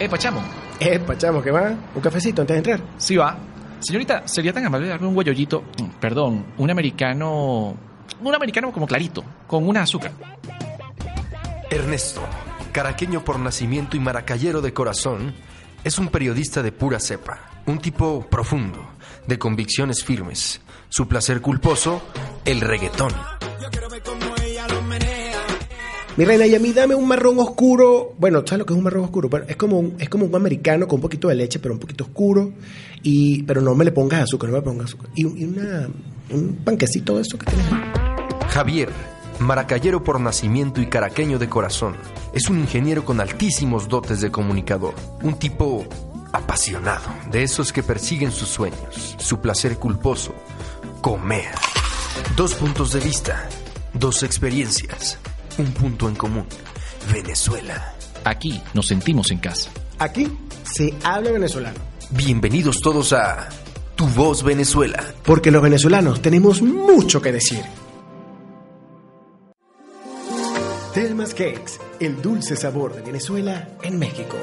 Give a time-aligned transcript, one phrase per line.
[0.00, 0.42] Eh, Pachamo.
[0.80, 1.74] Eh, Pachamo, ¿qué va?
[1.94, 2.80] ¿Un cafecito antes de entrar?
[2.98, 3.36] Sí va.
[3.80, 5.62] Señorita, ¿sería tan amable de darme un guayollito?
[5.80, 7.76] Mm, Perdón, un americano...
[8.20, 10.12] Un americano como clarito, con una azúcar.
[11.70, 12.20] Ernesto,
[12.72, 15.34] caraqueño por nacimiento y maracayero de corazón,
[15.84, 18.84] es un periodista de pura cepa, un tipo profundo,
[19.26, 20.60] de convicciones firmes.
[20.88, 22.02] Su placer culposo,
[22.44, 23.12] el reggaetón.
[26.18, 28.12] Mi reina, y a mí dame un marrón oscuro.
[28.18, 29.28] Bueno, ¿sabes lo que es un marrón oscuro?
[29.28, 31.78] Bueno, es como un, es como un americano con un poquito de leche, pero un
[31.80, 32.52] poquito oscuro.
[33.04, 35.10] Y, pero no me le pongas azúcar, no me pongas azúcar.
[35.14, 35.88] Y, un- y una,
[36.30, 37.66] un panquecito de eso que tienes.
[38.48, 38.88] Javier,
[39.38, 41.94] maracayero por nacimiento y caraqueño de corazón,
[42.34, 45.86] es un ingeniero con altísimos dotes de comunicador, un tipo
[46.32, 50.34] apasionado, de esos que persiguen sus sueños, su placer culposo,
[51.00, 51.46] comer.
[52.36, 53.48] Dos puntos de vista,
[53.94, 55.18] dos experiencias,
[55.58, 56.46] un punto en común,
[57.12, 57.94] Venezuela.
[58.24, 59.70] Aquí nos sentimos en casa.
[59.98, 60.28] Aquí
[60.62, 61.78] se habla venezolano.
[62.10, 63.48] Bienvenidos todos a
[63.96, 65.02] Tu Voz Venezuela.
[65.24, 67.62] Porque los venezolanos tenemos mucho que decir.
[70.94, 74.36] Telmas Cakes, el dulce sabor de Venezuela en México.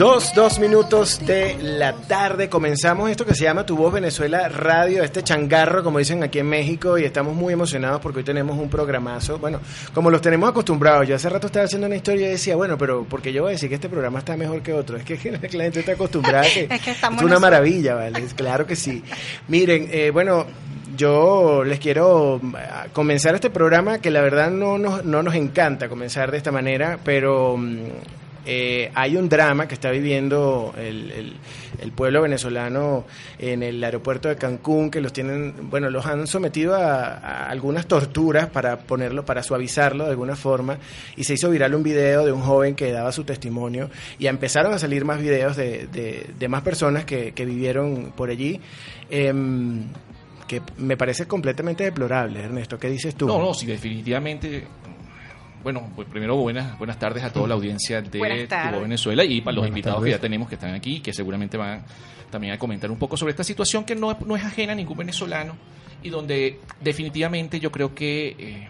[0.00, 2.48] Dos, dos minutos de la tarde.
[2.48, 6.48] Comenzamos esto que se llama Tu Voz Venezuela Radio, este changarro, como dicen aquí en
[6.48, 9.38] México, y estamos muy emocionados porque hoy tenemos un programazo.
[9.38, 9.60] Bueno,
[9.92, 11.06] como los tenemos acostumbrados.
[11.06, 13.52] Yo hace rato estaba haciendo una historia y decía, bueno, pero porque yo voy a
[13.52, 14.96] decir que este programa está mejor que otro.
[14.96, 15.16] Es que
[15.52, 18.24] la gente está acostumbrada que, Es que estamos es una maravilla, ¿vale?
[18.34, 19.04] Claro que sí.
[19.48, 20.46] Miren, eh, bueno.
[20.96, 25.34] Yo les quiero mm, a comenzar este programa que la verdad no nos, no nos
[25.34, 27.86] encanta comenzar de esta manera, pero mm,
[28.46, 31.34] eh, hay un drama que está viviendo el,
[31.94, 33.04] pueblo venezolano
[33.38, 38.48] en el aeropuerto de Cancún, que los tienen, bueno, los han sometido a, algunas torturas
[38.48, 40.78] para ponerlo, para suavizarlo de alguna forma,
[41.16, 44.72] y se hizo viral un video de un joven que daba su testimonio, y empezaron
[44.72, 48.60] a salir más videos de, más personas que, que vivieron por allí.
[49.10, 49.84] em,
[50.50, 52.76] que me parece completamente deplorable, Ernesto.
[52.76, 53.28] ¿Qué dices tú?
[53.28, 54.66] No, no, sí, definitivamente.
[55.62, 58.18] Bueno, pues primero buenas buenas tardes a toda la audiencia de
[58.82, 60.12] Venezuela y para los Buenas invitados tardes.
[60.14, 61.82] que ya tenemos que están aquí y que seguramente van
[62.30, 64.96] también a comentar un poco sobre esta situación que no, no es ajena a ningún
[64.96, 65.54] venezolano
[66.02, 68.68] y donde definitivamente yo creo que eh,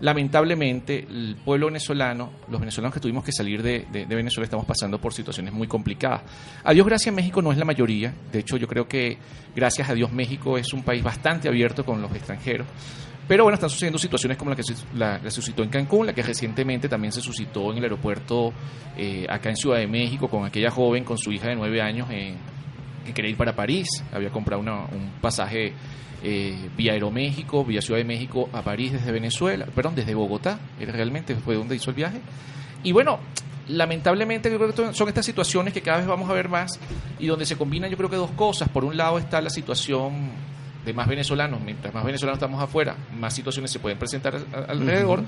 [0.00, 4.66] lamentablemente el pueblo venezolano, los venezolanos que tuvimos que salir de, de- de Venezuela estamos
[4.66, 6.20] pasando por situaciones muy complicadas.
[6.64, 9.16] A Dios gracias México no es la mayoría, de hecho yo creo que
[9.56, 12.66] gracias a Dios México es un país bastante abierto con los extranjeros.
[13.26, 16.12] Pero bueno, están sucediendo situaciones como la que se, la, la suscitó en Cancún, la
[16.12, 18.52] que recientemente también se suscitó en el aeropuerto
[18.98, 22.08] eh, acá en Ciudad de México con aquella joven con su hija de nueve años
[22.10, 22.36] en-
[23.06, 25.72] que quería ir para París, había comprado una- un pasaje
[26.22, 31.34] eh, vía Aeroméxico, vía Ciudad de México a París desde Venezuela, perdón, desde Bogotá, realmente
[31.34, 32.18] fue donde hizo el viaje.
[32.82, 33.18] Y bueno,
[33.68, 36.78] lamentablemente yo creo que son estas situaciones que cada vez vamos a ver más
[37.18, 38.68] y donde se combinan yo creo que dos cosas.
[38.68, 40.30] Por un lado está la situación
[40.84, 45.22] de más venezolanos, mientras más venezolanos estamos afuera, más situaciones se pueden presentar alrededor.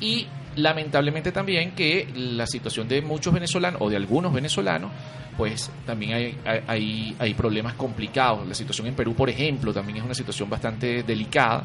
[0.00, 4.90] Y lamentablemente también que la situación de muchos venezolanos o de algunos venezolanos,
[5.36, 8.46] pues también hay, hay- hay, hay problemas complicados.
[8.48, 11.64] La situación en Perú, por ejemplo, también es una situación bastante delicada.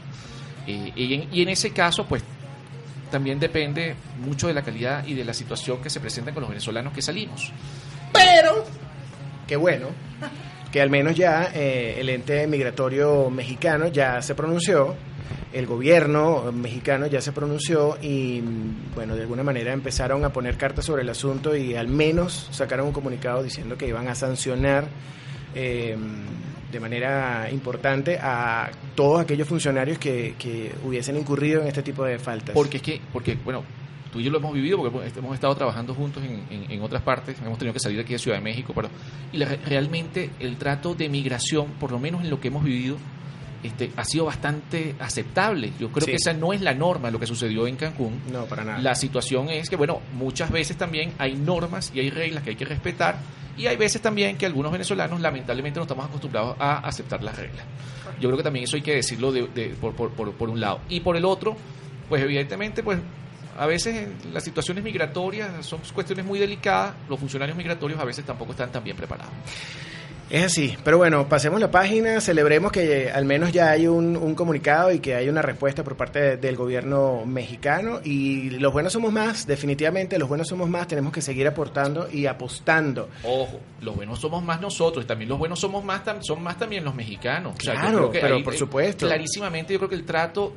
[0.68, 2.24] Eh, y, en, y en ese caso, pues
[3.10, 6.50] también depende mucho de la calidad y de la situación que se presenta con los
[6.50, 7.52] venezolanos que salimos.
[8.14, 8.66] Pero,
[9.48, 9.88] qué bueno,
[10.72, 14.96] que al menos ya eh, el ente migratorio mexicano ya se pronunció,
[15.54, 18.42] el gobierno mexicano ya se pronunció y,
[18.96, 22.88] bueno, de alguna manera empezaron a poner cartas sobre el asunto y al menos sacaron
[22.88, 24.88] un comunicado diciendo que iban a sancionar
[25.54, 25.98] eh,
[26.72, 32.18] de manera importante a todos aquellos funcionarios que, que hubiesen incurrido en este tipo de
[32.18, 32.54] faltas.
[32.54, 33.66] Porque es que, porque, bueno,
[34.12, 37.02] tú y yo lo hemos vivido porque hemos estado trabajando juntos en, en- en otras
[37.02, 38.90] partes, hemos tenido que salir de aquí de Ciudad de México, pero
[39.32, 42.98] y la- realmente el trato de migración, por lo menos en lo que hemos vivido,
[43.64, 45.72] este, ha sido bastante aceptable.
[45.80, 46.12] Yo creo Sí.
[46.12, 48.20] que esa no es la norma lo que sucedió en Cancún.
[48.32, 48.80] No, para nada.
[48.80, 52.56] La situación es que, bueno, muchas veces también hay normas y hay reglas que hay
[52.56, 53.20] que respetar
[53.58, 57.64] y hay veces también que algunos venezolanos lamentablemente no estamos acostumbrados a aceptar las reglas.
[58.20, 60.60] Yo creo que también eso hay que decirlo de, de- por, por, por, por un
[60.60, 60.80] lado.
[60.90, 61.56] Y por el otro,
[62.10, 62.98] pues evidentemente, pues
[63.58, 68.52] a veces las situaciones migratorias son cuestiones muy delicadas, los funcionarios migratorios a veces tampoco
[68.52, 69.34] están tan bien preparados.
[70.30, 74.34] Es así, pero bueno, pasemos la página, celebremos que al menos ya hay un, un
[74.34, 78.94] comunicado y que hay una respuesta por parte de- del gobierno mexicano y los buenos
[78.94, 83.10] somos más, definitivamente los buenos somos más, tenemos que seguir aportando y apostando.
[83.26, 86.86] Ojo, los buenos somos más nosotros y también los buenos somos más son más también
[86.86, 87.54] los mexicanos.
[87.60, 89.08] O sea, yo Claro, creo que pero ahí, por eh, supuesto.
[89.08, 90.54] Clarísimamente yo creo que el trato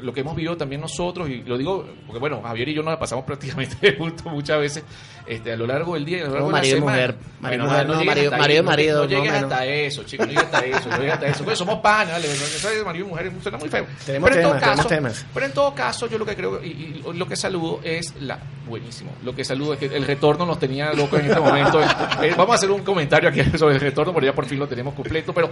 [0.00, 2.92] lo que hemos vivido también nosotros y lo digo porque bueno, Javier y yo nos
[2.94, 4.84] la pasamos prácticamente juntos muchas veces
[5.26, 7.64] este a lo largo del día a lo largo No, de marido y mujer, marido
[7.64, 10.32] y mujer, no, marido- hasta ahí, marido y no- marido, llegues hasta eso, chicos, no
[10.32, 11.44] llegues hasta eso, no llegues hasta eso.
[11.44, 12.28] Pues somos panas, ¿vale?
[12.28, 13.86] De marido y mujer suena muy feo.
[14.06, 15.26] Tenemos pero en todo temas, tenemos caso, temas.
[15.34, 18.38] pero en todo caso, yo lo que creo y, y lo que saludo es la.
[18.68, 19.12] Buenísimo.
[19.24, 21.80] Lo que saludo es que el retorno nos tenía loco en este momento.
[22.22, 24.66] Eh, vamos a hacer un comentario aquí sobre el retorno, porque ya por fin lo
[24.68, 25.32] tenemos completo.
[25.32, 25.50] Pero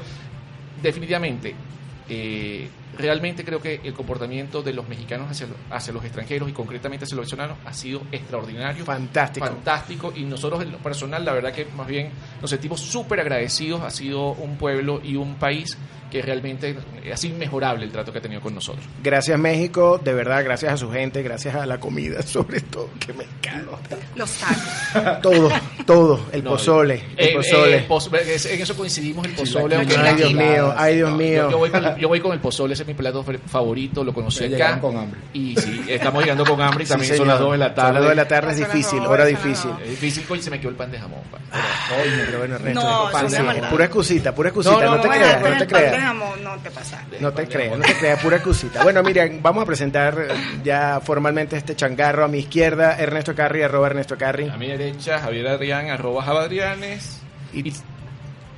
[0.83, 1.55] definitivamente,
[2.13, 2.69] eh,
[2.99, 7.17] realmente creo que el comportamiento de los mexicanos hacia, hacia los extranjeros y concretamente hacia
[7.17, 8.85] los venezolanos ha sido extraordinario.
[8.85, 9.47] Fantástico.
[9.47, 10.13] Fantástico.
[10.17, 12.11] Y nosotros, en lo personal, la verdad que más bien
[12.41, 13.81] nos sentimos súper agradecidos.
[13.83, 15.79] Ha sido un pueblo y un país
[16.11, 16.77] que realmente
[17.13, 18.85] ha sido inmejorable el trato que ha tenido con nosotros.
[19.01, 23.13] Gracias México, de verdad, gracias a su gente, gracias a la comida, sobre todo, que
[23.13, 23.71] me encanta.
[24.17, 25.23] Los tacos.
[25.23, 25.51] Todo,
[25.87, 27.73] todo, el No, pozole, el eh, pozole.
[27.75, 29.77] eh, el poz- es- en eso coincidimos el pozole.
[29.77, 31.43] aunque- Ay, Dios mío, ay, Dios No, mío.
[31.43, 34.03] Yo, yo voy con, yo voy con el pozole, ese es mi plato fa- favorito,
[34.03, 34.81] lo conocí acá.
[34.81, 35.21] con hambre.
[35.33, 37.75] Y sí, estamos llegando con hambre y Sí, también son las 2 de la Son
[37.75, 37.93] tarde.
[37.93, 39.71] las 2 de la tarde es Son difícil, hora son difícil.
[39.85, 41.21] Es difícil, coño, se me quedó el pan de jamón.
[41.31, 41.39] pa.
[41.39, 43.71] Coño, pero bueno, Ernesto, No, pan de jamón.
[43.71, 45.67] pura excusita, pura excusita, No, no, no, te no, creas, no, te el pan de
[45.67, 46.03] creas.
[46.03, 47.05] jamón no te pasa.
[47.21, 48.83] No te creas, no te creas, pura excusita.
[48.83, 50.17] Bueno, miren, vamos a presentar
[50.65, 54.49] ya formalmente este changarro a mi izquierda, Ernesto Carri, arroba Ernesto Carri.
[54.49, 57.21] A mi derecha, Javier Adrián, arroba Javadrianes.
[57.53, 57.73] Y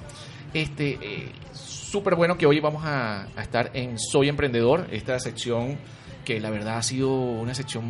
[0.54, 5.78] este eh, súper bueno que hoy vamos a, a estar en Soy Emprendedor, esta sección
[6.24, 7.84] que la verdad ha sido una sección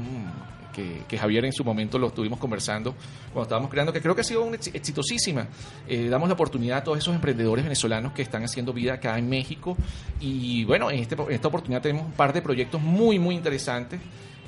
[0.79, 2.95] que, que Javier en su momento lo estuvimos conversando
[3.33, 5.49] cuando estábamos creando, que creo que ha sido una ex- exitosísima.
[5.89, 9.29] Eh, damos la oportunidad a todos esos emprendedores venezolanos que están haciendo vida acá en
[9.29, 9.77] México.
[10.21, 14.01] Y bueno, en, este, en esta oportunidad tenemos un par de proyectos muy, muy interesantes.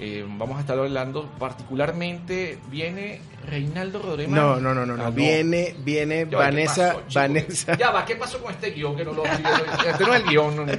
[0.03, 4.31] Eh, vamos a estar hablando particularmente, viene Reinaldo Rodríguez.
[4.33, 5.05] No, no, no, no, no.
[5.05, 7.21] Ah, Viene, viene Ya, ¿qué Vanessa, pasó, chico?
[7.21, 7.77] Vanessa.
[7.79, 8.97] Ya va, ¿qué pasó con este guion?
[8.97, 10.57] Que no lo Este no es el guion.
[10.57, 10.79] No, no, no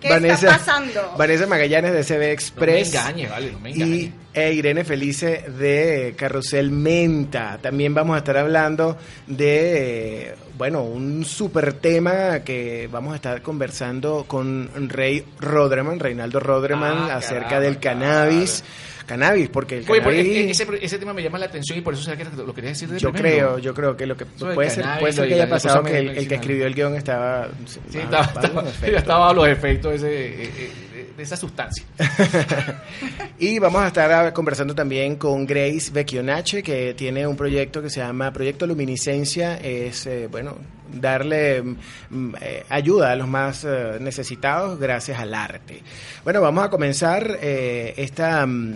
[0.00, 1.14] ¿Qué Vanessa, está pasando?
[1.16, 2.88] Vanessa Magallanes de CB me Express.
[2.94, 4.10] engañes, vale, no me y engañes.
[4.36, 7.58] E Irene Felice de Carrusel Menta.
[7.60, 14.26] También vamos a estar hablando de, bueno, un super tema que vamos a estar conversando
[14.28, 18.62] con Rey Rodreman, Reinaldo Rodreman, Ah, acerca caramba, del cannabis.
[19.06, 22.02] Cannabis, porque el Oye, porque ese, ese tema me llama la atención y por eso
[22.02, 23.36] será que lo quería decir de Yo primero.
[23.54, 26.08] creo, yo creo que lo que puede ser, puede ser que haya pasado que el,
[26.08, 27.48] el que escribió el guion estaba...
[27.66, 27.78] Sí,
[28.12, 28.64] ah, estaba,
[28.98, 30.08] estaba- los efectos ese,
[30.42, 30.70] eh, eh,
[31.16, 31.84] de- esa sustancia.
[33.38, 38.00] y vamos a estar conversando también con Grace Vecchionache, que tiene un proyecto que se
[38.00, 39.56] llama Proyecto Luminiscencia.
[39.56, 40.56] Es, eh, bueno,
[40.92, 45.82] darle mm, eh, ayuda a los más eh, necesitados gracias al arte.
[46.24, 48.74] Bueno, vamos a comenzar eh, esta mm,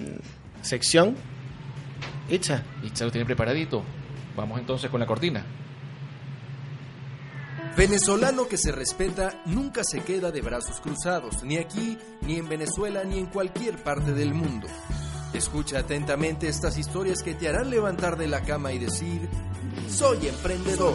[0.62, 1.16] sección.
[2.28, 2.62] Itza.
[2.94, 3.82] Ya lo tiene preparadito.
[4.37, 5.44] Vamos entonces con la cortina.
[7.76, 13.04] Venezolano que se respeta nunca se queda de brazos cruzados, ni aquí, ni en Venezuela,
[13.04, 14.66] ni en cualquier parte del mundo.
[15.32, 19.28] Escucha atentamente estas historias que te harán levantar de la cama y decir,
[19.88, 20.94] soy emprendedor.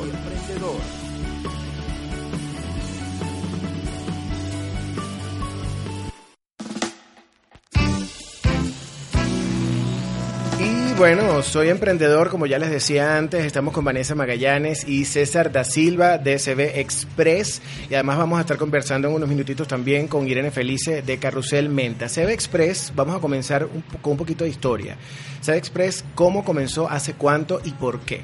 [10.98, 15.66] Bueno, soy emprendedor, como ya les decía antes, estamos con Vanessa Magallanes y César da
[15.66, 20.28] Silva de CB Express y además vamos a estar conversando en unos minutitos también con
[20.28, 22.08] Irene Felice de Carrusel Menta.
[22.08, 24.96] CB Express, vamos a comenzar un, con un poquito de historia.
[25.42, 28.22] CB Express, ¿cómo comenzó, hace cuánto y por qué?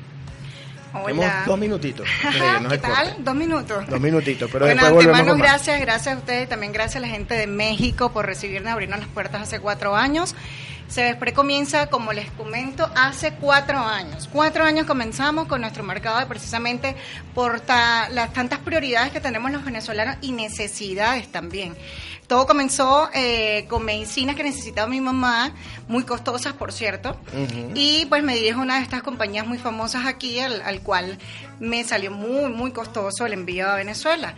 [0.92, 1.44] Tenemos Hola.
[1.46, 2.08] dos minutitos.
[2.70, 3.16] ¿Qué tal?
[3.20, 3.88] Dos minutos.
[3.88, 5.50] Dos minutitos, pero bueno, después volvemos antemano, con más.
[5.50, 9.08] gracias, gracias a ustedes, también gracias a la gente de México por recibirnos, abrirnos las
[9.10, 10.36] puertas hace cuatro años.
[10.91, 14.27] Sebespre comienza, como les comento, hace cuatro años.
[14.31, 16.98] Cuatro años comenzamos con nuestro mercado de precisamente
[17.33, 21.77] por ta- las tantas prioridades que tenemos los venezolanos y necesidades también.
[22.27, 25.53] Todo comenzó eh, con medicinas que necesitaba mi mamá,
[25.88, 27.17] muy costosas, por cierto.
[27.74, 31.17] Y pues me dirijo a una de estas compañías muy famosas aquí, al, al cual
[31.62, 34.33] me salió muy, muy costoso el envío a Venezuela.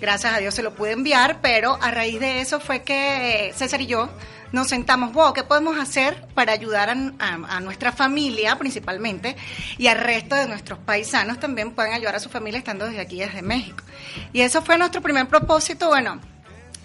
[0.00, 3.52] Gracias a Dios se lo pude enviar, pero a raíz de eso fue que eh,
[3.52, 4.08] César y yo
[4.52, 9.36] nos sentamos, wow, ¿qué podemos hacer para ayudar a, a- a nuestra familia principalmente
[9.76, 13.18] y al resto de nuestros paisanos también pueden ayudar a su familia estando desde aquí,
[13.20, 13.84] desde México?
[14.32, 16.20] Y eso fue nuestro primer propósito, bueno,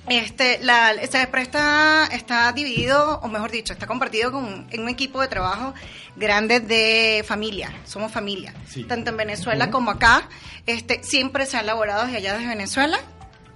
[0.09, 5.21] este, la, este está, está dividido, o mejor dicho, está compartido con, en un equipo
[5.21, 5.73] de trabajo
[6.17, 7.71] grande de familia.
[7.85, 8.53] Somos familia.
[8.83, 10.27] Tanto en Venezuela como acá.
[10.65, 12.99] Este, siempre se ha elaborado desde allá desde Venezuela.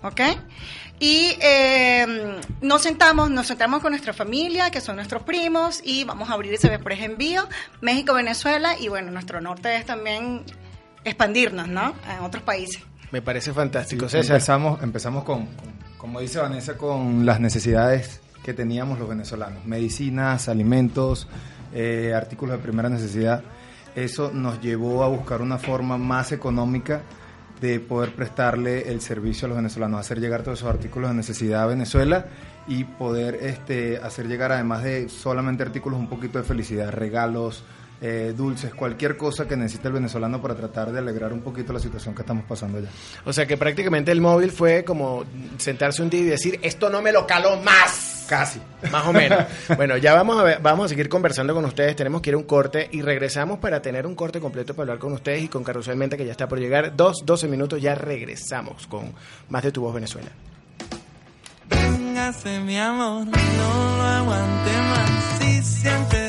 [0.03, 0.21] ¿Ok?
[0.99, 6.29] Y eh, nos sentamos, nos sentamos con nuestra familia, que son nuestros primos, y vamos
[6.29, 7.47] a abrir ese Express envío,
[7.81, 10.43] México, Venezuela, y bueno, nuestro norte es también
[11.03, 11.93] expandirnos, ¿no?
[12.17, 12.81] En otros países.
[13.11, 14.09] Me parece fantástico.
[14.09, 19.65] Sí, empezamos, empezamos con, con- como dice Vanessa, con las necesidades que teníamos los venezolanos.
[19.65, 21.27] Medicinas, alimentos,
[21.73, 23.43] eh, artículos de primera necesidad.
[23.95, 27.01] Eso nos llevó a buscar una forma más económica
[27.61, 31.63] de poder prestarle el servicio a los venezolanos, hacer llegar todos esos artículos de necesidad
[31.63, 32.25] a Venezuela
[32.67, 37.63] y poder este, hacer llegar, además de solamente artículos, un poquito de felicidad, regalos,
[37.99, 41.79] eh, dulces, cualquier cosa que necesite el venezolano para tratar de alegrar un poquito la
[41.79, 42.89] situación que estamos pasando allá.
[43.25, 45.23] O sea que prácticamente el móvil fue como
[45.57, 48.25] sentarse un día y decir, esto no me lo caló más.
[48.27, 48.59] Casi.
[48.91, 49.39] Más o menos.
[49.77, 51.95] bueno, ya vamos a ver, vamos a seguir conversando con ustedes.
[51.95, 54.99] Tenemos que ir a un corte y regresamos para tener un corte completo para hablar
[54.99, 56.95] con ustedes y con Carrusel Menta que ya está por llegar.
[56.95, 59.13] Dos, doce minutos, ya regresamos con
[59.49, 60.29] más de Tu Voz Venezuela.
[61.69, 65.39] Véngase mi amor, no lo aguante más.
[65.39, 66.26] Si siente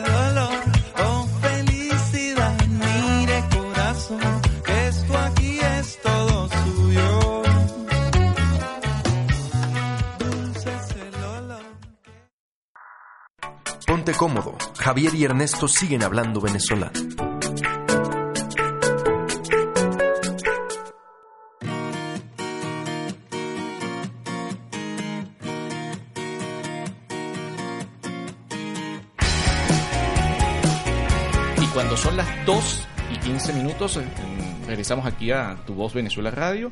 [14.15, 14.57] Cómodo.
[14.79, 16.93] Javier y Ernesto siguen hablando venezolano.
[31.61, 34.05] Y cuando son las 2 y 15 minutos, eh,
[34.67, 36.71] regresamos aquí a Tu Voz Venezuela Radio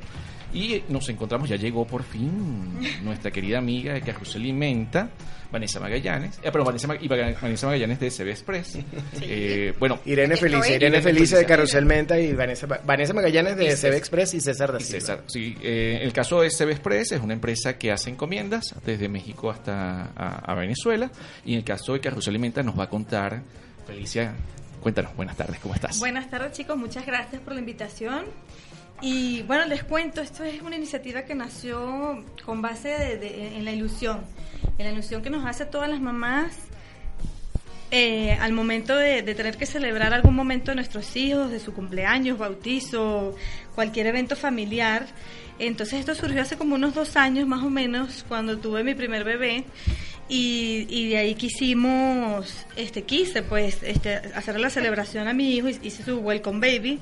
[0.52, 5.10] y nos encontramos, ya llegó por fin nuestra querida amiga de Carrusel y Menta,
[5.50, 8.78] Vanessa Magallanes, eh, perdón, Vanessa, y Vanessa Magallanes de CB Express.
[9.22, 11.46] Eh, bueno, Irene Felice, Irene Irene Felice de.
[11.46, 13.96] Carrusel Menta y Vanessa, Vanessa Magallanes de Y CB.
[13.96, 15.00] Express y César da Y Silva.
[15.00, 19.08] César, sí, eh, el caso de CB Express es una empresa que hace encomiendas desde
[19.08, 21.10] México hasta a, a Venezuela.
[21.44, 23.42] Y en el caso de Carrusel Alimenta nos va a contar
[23.86, 24.34] Felicia.
[24.80, 25.98] Cuéntanos, buenas tardes, ¿cómo estás?
[25.98, 28.26] Buenas tardes chicos, muchas gracias por la invitación.
[29.02, 33.72] Y bueno, les cuento, esto es una iniciativa que nació con base de- en la
[33.72, 34.20] ilusión,
[34.78, 36.52] en la ilusión que nos hace todas las mamás
[37.92, 42.36] eh, al momento de, tener que celebrar algún momento de nuestros hijos, de su cumpleaños,
[42.36, 43.36] bautizo,
[43.76, 45.06] cualquier evento familiar.
[45.60, 49.22] Entonces esto surgió hace como unos dos años más o menos, cuando tuve mi primer
[49.24, 49.64] bebé.
[50.28, 55.68] Y, y de ahí quisimos, este, quise pues este, hacer la celebración a mi hijo,
[55.68, 56.98] hice su welcome baby.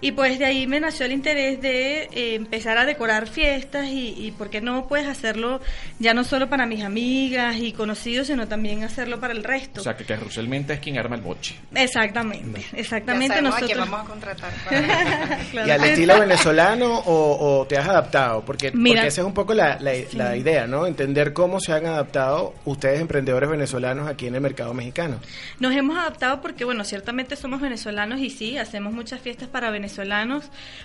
[0.00, 4.14] Y pues de ahí me nació el interés de eh, empezar a decorar fiestas y,
[4.18, 5.60] y por qué no puedes hacerlo
[5.98, 9.80] ya no solo para mis amigas y conocidos, sino también hacerlo para el resto.
[9.80, 11.56] O sea, que Carrusel Menta es quien arma el boche.
[11.74, 13.36] Exactamente, exactamente.
[13.36, 14.52] Ya sabemos a nosotros quién vamos a contratar.
[14.64, 18.44] para- Claro ¿Y al estilo venezolano o, o te has adaptado?
[18.44, 18.96] Porque, Mira.
[19.00, 20.86] porque esa es un poco la, la- la idea, ¿no?
[20.86, 25.20] Entender cómo se han adaptado ustedes, emprendedores venezolanos, aquí en el mercado mexicano.
[25.58, 29.85] Nos hemos adaptado porque, bueno, ciertamente somos venezolanos y sí, hacemos muchas fiestas para venezolanos,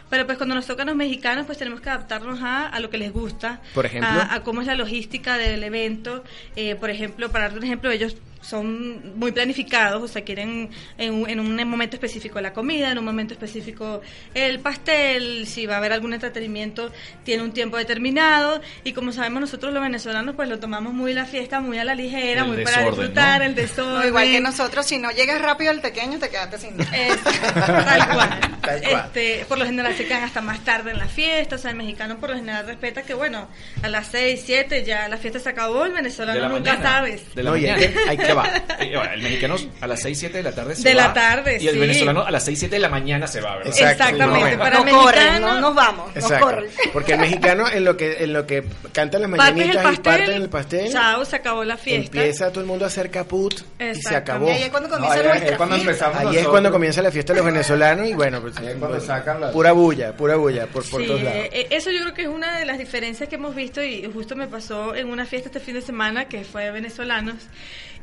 [0.10, 2.98] pero pues cuando nos tocan los mexicanos, pues tenemos que adaptarnos a, a lo que
[2.98, 3.62] les gusta.
[3.74, 4.10] Por ejemplo.
[4.10, 6.24] A, a cómo es la logística del evento.
[6.56, 11.14] Eh, por ejemplo, para darte un ejemplo, ellos son muy planificados, o sea, quieren en
[11.14, 14.02] un, en un momento específico la comida, en un momento específico
[14.34, 16.92] el pastel, si va a haber algún entretenimiento,
[17.24, 21.26] tiene un tiempo determinado, y como sabemos nosotros los venezolanos, pues lo tomamos muy la
[21.26, 23.46] fiesta, muy a la ligera, El muy para disfrutar, ¿no?
[23.46, 24.00] el desorden.
[24.02, 26.98] No, igual que nosotros, si no llegas rápido al pequeño, te quedaste sin nada.
[26.98, 28.40] Es- tal cual.
[28.62, 29.06] Tal cual.
[29.08, 31.78] Este, por lo general se quedan hasta más tarde en la fiesta, o sea, el
[31.78, 33.48] mexicano por lo general respeta que, bueno,
[33.82, 36.90] a las 6, 7 ya la fiesta se acabó, el venezolano la nunca mañana.
[36.90, 37.34] sabes.
[37.36, 37.94] De la No, y hay mañana.
[38.04, 38.50] que- hay que va.
[38.78, 41.08] Bueno, el mexicano a las 6, 7 de la tarde se De va.
[41.08, 41.80] la tarde, Y el sí.
[41.80, 43.68] venezolano a las 6, 7 de la mañana se va, ¿verdad?
[43.74, 44.04] Exacto.
[44.04, 46.46] Exactamente, No, para no corren, mexicano, no nos vamos, no Exacto.
[46.46, 46.66] corren.
[46.94, 50.42] Porque el mexicano en lo que en lo que canta las mañanitas y pastel, parten
[50.42, 52.18] el pastel, chao, se acabó la fiesta.
[52.20, 54.48] empieza todo el mundo a hacer caput y se acabó.
[54.48, 57.12] Y ahí es cuando No, comienza ahí es- cuando empezamos Ahí es cuando comienza la
[57.12, 60.36] fiesta de los venezolanos y bueno, pues, Ahí es cuando sacan la- pura bulla, pura
[60.36, 61.40] bulla por, por Sí, todos lados.
[61.52, 64.36] eh, eso yo creo que es una de las diferencias que hemos visto y justo
[64.36, 67.36] me pasó en una fiesta este fin de semana que fue de venezolanos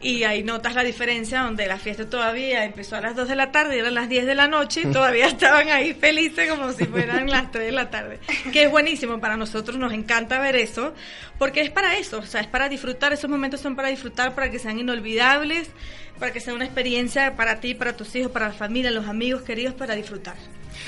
[0.00, 3.50] y ahí notas la diferencia donde la fiesta todavía empezó a las 2 de la
[3.50, 6.85] tarde y eran las 10 de la noche y todavía estaban ahí felices como si
[6.85, 8.21] fueran las 3 de la tarde.
[8.52, 10.95] Que es buenísimo, para nosotros nos encanta ver eso
[11.38, 14.50] porque es para eso, o sea, es para disfrutar, esos momentos son para disfrutar, para
[14.50, 15.71] que sean inolvidables,
[16.19, 19.43] para que sea una experiencia para ti, para tus hijos, para la familia, los amigos
[19.43, 20.35] queridos, para disfrutar.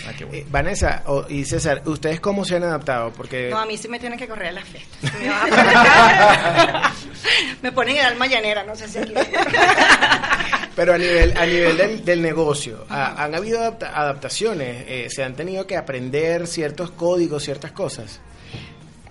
[0.07, 0.43] Ah, qué bueno.
[0.43, 3.13] Eh, Vanessa o- y César, ¿ustedes cómo se han adaptado?
[3.13, 5.13] Porque No, a mí sí me tienen que correr a las fiestas.
[5.21, 6.93] Me, a
[7.63, 9.13] me ponen el alma llanera, no sé si aquí.
[10.77, 14.85] Pero a nivel, a nivel del, del negocio, ¿ha- ¿han habido adapta- adaptaciones?
[14.89, 18.21] Eh, ¿Se han tenido que aprender ciertos códigos, ciertas cosas?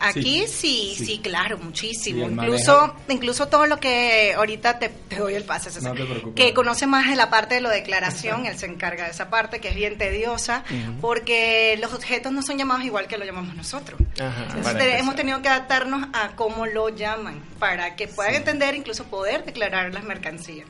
[0.01, 2.25] Aquí sí, sí, claro, muchísimo.
[2.27, 6.53] Sí, incluso, incluso todo lo que ahorita te, te doy el pase, César, No que
[6.53, 9.69] conoce más de la parte de la declaración, él se encarga de esa parte que
[9.69, 10.63] es bien tediosa,
[11.01, 13.99] porque los objetos no son llamados igual que lo llamamos nosotros.
[14.19, 14.43] Ajá.
[14.49, 19.05] Entonces te- hemos tenido que adaptarnos a cómo lo llaman, para que puedan entender, incluso
[19.05, 20.67] poder declarar las mercancías.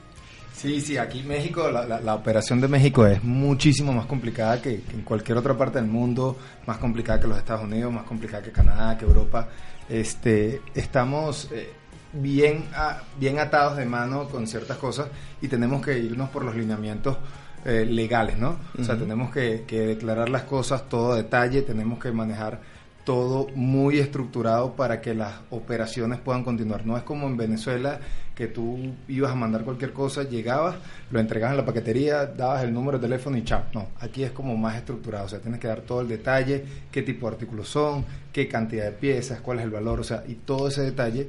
[0.59, 4.81] Sí, sí, aquí México, la, la- la operación de México es muchísimo más complicada que,
[4.81, 6.37] que en cualquier otra parte del mundo,
[6.67, 9.47] más complicada que los Estados Unidos, más complicada que Canadá, que Europa.
[9.87, 11.71] Este, estamos eh,
[12.11, 15.07] bien, a- bien atados de mano con ciertas cosas
[15.41, 17.17] y tenemos que irnos por los lineamientos
[17.63, 18.57] eh, legales, ¿no?
[18.77, 22.59] O sea, tenemos que, que declarar las cosas todo a detalle, tenemos que manejar
[23.05, 26.85] todo muy estructurado para que las operaciones puedan continuar.
[26.85, 27.99] No es como en Venezuela
[28.39, 30.77] que tú ibas a mandar cualquier cosa, llegabas,
[31.11, 33.65] lo entregabas en la paquetería, dabas el número de teléfono y chao.
[33.73, 37.01] No, aquí es como más estructurado, o sea, tienes que dar todo el detalle, qué
[37.01, 40.35] tipo de artículos son, qué cantidad de piezas, cuál es el valor, o sea, y
[40.35, 41.27] todo ese detalle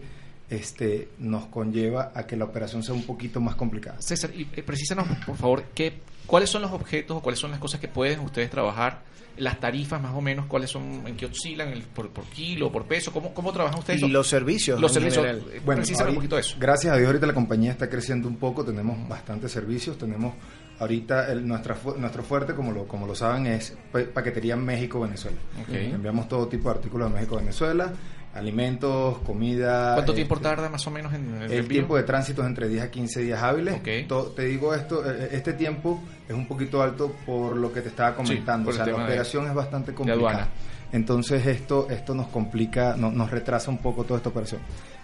[0.48, 4.00] este, nos conlleva a que la operación sea un poquito más complicada.
[4.00, 5.94] César, y, eh, precísanos, por favor, qué,
[6.30, 9.02] cuáles son los objetos o cuáles son las cosas que pueden ustedes trabajar,
[9.36, 12.84] las tarifas más o menos, cuáles son, en qué oscilan, el, por, por kilo, por
[12.84, 14.02] peso, cómo, cómo trabajan ustedes.
[14.02, 14.80] Y los servicios.
[14.80, 15.44] Los en servicios, general.
[15.52, 16.56] eh, Bueno, precísame un poquito eso.
[16.60, 20.34] Gracias a Dios ahorita la compañía está creciendo un poco, tenemos bastantes servicios, tenemos
[20.78, 25.36] ahorita el, nuestra, nuestro fuerte, como lo, como lo saben, es pa- paquetería México-Venezuela.
[25.68, 27.92] Enviamos todo tipo de artículos de México-Venezuela,
[28.34, 29.94] alimentos, comida.
[29.94, 31.68] ¿Cuánto eh, tiempo tarda más o menos en el, el envío?
[31.68, 33.74] tiempo de tránsito es entre 10 a 15 días hábiles.
[33.74, 33.88] Ok.
[34.08, 37.88] To- te digo esto, eh, este tiempo es un poquito alto por lo que te
[37.88, 38.70] estaba comentando.
[38.70, 40.48] o sea, la de- operación es bastante complicada.
[40.92, 44.60] Entonces esto, esto nos complica, no- nos retrasa un poco toda esta operación.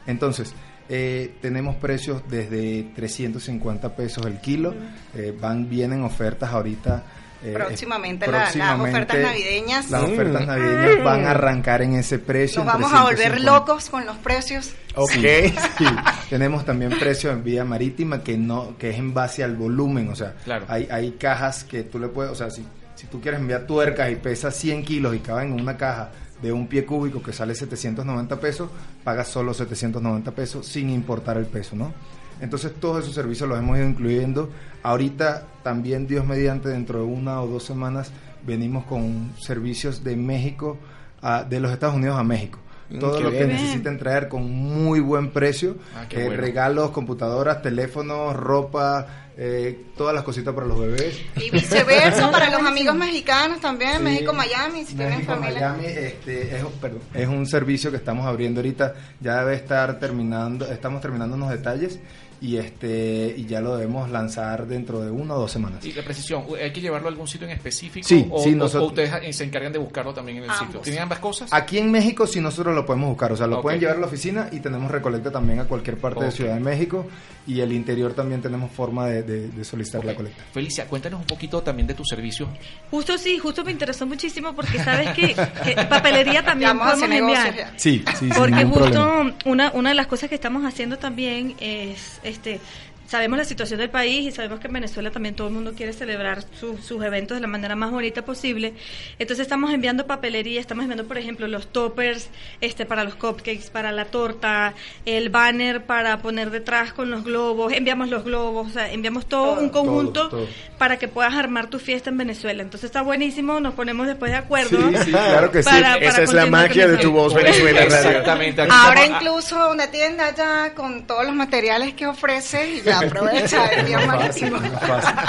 [0.06, 0.52] Entonces,
[0.88, 4.74] eh, tenemos precios desde 350 pesos el kilo.
[5.14, 7.02] eh, van, vienen ofertas ahorita.
[7.44, 9.90] Eh, Próximamente eh, la- las ofertas navideñas.
[9.90, 10.12] Las Mm.
[10.12, 12.64] ofertas navideñas van a arrancar en ese precio.
[12.64, 13.58] Nos vamos a volver 350.
[13.58, 14.72] locos con los precios.
[14.94, 15.10] Ok.
[15.78, 15.84] Sí,
[16.30, 20.16] tenemos también precio en vía marítima que no que es en base al volumen, o
[20.16, 20.64] sea, Claro.
[20.68, 24.10] hay, hay cajas que tú le puedes, o sea, si, si tú quieres enviar tuercas
[24.10, 27.54] y pesa 100 kilos y caben en una caja de un pie cúbico que sale
[27.54, 28.70] 790 pesos,
[29.04, 31.92] pagas solo 790 pesos sin importar el peso, ¿no?
[32.40, 34.50] Entonces todos esos servicios los hemos ido incluyendo.
[34.82, 38.10] Ahorita también, Dios mediante, dentro de una o dos semanas,
[38.46, 40.76] venimos con servicios de México,
[41.22, 42.58] a- de los Estados Unidos a México.
[42.88, 45.76] Mm, Todo lo que necesiten traer con muy buen precio.
[45.96, 46.40] Ah, Eh, bueno.
[46.40, 51.18] Regalos, computadoras, teléfonos, ropa, eh, todas las cositas para los bebés.
[51.34, 54.02] Y viceversa para los amigos mexicanos también, Sí.
[54.04, 55.72] México, Miami, si tienen México, familia.
[55.72, 58.94] Miami, este, es, un- perdón, es un servicio que estamos abriendo ahorita.
[59.20, 61.98] Ya debe estar terminando, estamos terminando unos detalles
[62.40, 65.84] y este y ya lo debemos lanzar dentro de una o dos semanas.
[65.84, 68.06] Y la precisión, ¿hay que llevarlo a algún sitio en específico?
[68.06, 70.66] Sí, o, sí, nosotros- o ustedes se encargan de buscarlo también en el Ambos.
[70.66, 70.80] sitio?
[70.80, 71.52] ¿Tienen ambas cosas?
[71.52, 74.06] Aquí en México sí nosotros lo podemos buscar, o sea, lo pueden llevar a la
[74.06, 76.30] oficina y tenemos recolecta también a cualquier parte de.
[76.30, 77.06] Ciudad de México
[77.46, 80.18] y el interior también tenemos forma de, de- de solicitar la Ok.
[80.18, 80.42] colecta.
[80.52, 82.48] Felicia, cuéntanos un poquito también de tu servicio.
[82.90, 87.72] Justo sí, justo me interesó muchísimo porque sabes que, que papelería también podemos enviar.
[87.76, 92.60] Sí, sí, Porque justo una, una de las cosas que estamos haciendo también es este
[93.06, 95.92] sabemos la situación del país y sabemos que en Venezuela también todo el mundo quiere
[95.92, 98.74] celebrar su- sus eventos de la manera más bonita posible.
[99.18, 102.28] Entonces estamos enviando papelería, estamos enviando, por ejemplo, los toppers
[102.60, 107.72] este, para los cupcakes, para la torta, el banner para poner detrás con los globos,
[107.72, 110.46] enviamos los globos, o sea, enviamos todo, un conjunto todo.
[110.78, 112.62] para que puedas armar tu fiesta en Venezuela.
[112.62, 114.68] Entonces está buenísimo, nos ponemos después de acuerdo.
[114.90, 115.68] Sí, sí, claro que sí.
[115.68, 117.82] para- para Esa es la magia de tu voz Venezuela.
[117.82, 118.62] Exactamente.
[118.70, 123.86] Ahora incluso una tienda ya con todos los materiales que ofrece y ya aprovecha el
[123.86, 124.58] día marítimo.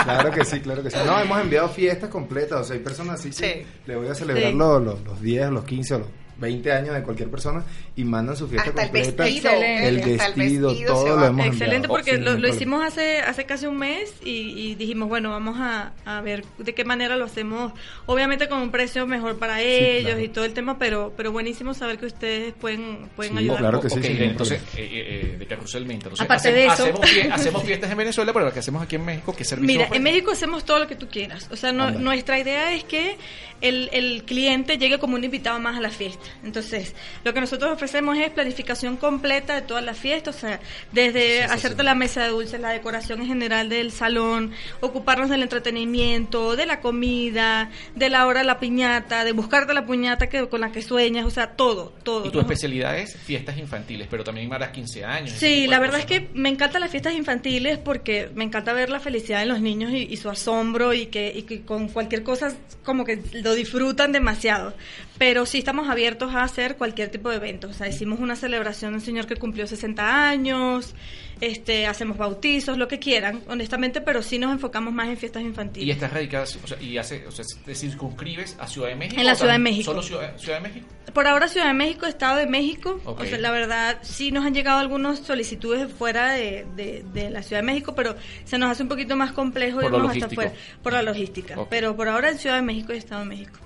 [0.03, 0.97] Claro que sí, claro que sí.
[1.05, 2.61] No, hemos enviado fiestas completas.
[2.61, 3.65] O sea, hay personas así que Sí.
[3.85, 4.57] le voy a celebrar Sí.
[4.57, 6.07] los, los, los 10, los 15 o los
[6.39, 7.63] 20 años de cualquier persona
[7.95, 9.23] y mandan su fiesta Hasta el completa.
[9.23, 9.51] vestido.
[9.51, 11.93] el hasta el vestido, vestido todo lo hemos Excelente, enviado.
[11.93, 14.31] porque lo, hicimos hace hace casi un mes y,
[14.71, 17.73] y dijimos, bueno, vamos a, a ver de qué manera lo hacemos.
[18.05, 20.21] Obviamente con un precio mejor para ellos claro.
[20.21, 23.57] y todo el tema, pero pero buenísimo saber que ustedes pueden pueden Sí, ayudar.
[23.59, 25.89] claro que sí, Ok, sin ningún entonces, eh, eh, eh, de Carrusel.
[25.89, 27.01] Entonces, Aparte hacemos, de eso.
[27.03, 29.89] Hacemos, hacemos fiestas en Venezuela, pero lo que hacemos aquí en México, ¿qué servicio Mira,
[29.95, 31.47] en México hacemos todo lo que tú quieras.
[31.51, 33.17] O sea, no- nuestra idea es que
[33.61, 36.25] el, el cliente llegue como un invitado más a la fiesta.
[36.43, 40.29] Entonces, lo que nosotros ofrecemos es planificación completa de toda la fiesta.
[40.29, 40.59] O sea,
[40.91, 46.55] desde hacerte la mesa de dulces, la decoración en general del salón, ocuparnos del entretenimiento,
[46.55, 50.61] de la comida, de la hora de la piñata, de buscarte la piñata que, con
[50.61, 51.25] la que sueñas.
[51.25, 52.25] O sea, todo, todo.
[52.25, 52.41] Y tu ¿no?
[52.41, 55.31] especialidad es fiestas infantiles, pero también harás 15 años.
[55.31, 58.99] Sí, la verdad es que me encantan las fiestas infantiles porque me encanta ver la
[58.99, 62.53] felicidad de los niños y, y su asombro y que, y que con cualquier cosa
[62.83, 64.73] como que lo disfrutan demasiado.
[65.17, 67.67] Pero sí estamos abiertos a hacer cualquier tipo de evento.
[67.69, 70.93] O sea, hicimos una celebración de un señor que cumplió 60 años,
[71.41, 75.87] este, hacemos bautizos, lo que quieran, honestamente, pero sí nos enfocamos más en fiestas infantiles.
[75.87, 79.19] Y estás radicada, o sea, y hace, o sea, te circunscribes a Ciudad de México.
[79.19, 79.85] En la Ciudad de México.
[79.91, 80.87] ¿Solo Ciudad, Ciudad de México?
[81.13, 82.99] Por ahora Ciudad de México, Estado de México.
[83.05, 87.41] O sea, la verdad sí nos han llegado algunas solicitudes fuera de, de- de la
[87.41, 90.51] Ciudad de México, pero se nos hace un poquito más complejo Por irnos hasta afuera
[90.83, 91.55] por la logística.
[91.71, 93.59] Pero por ahora en Ciudad de México y Estado de México.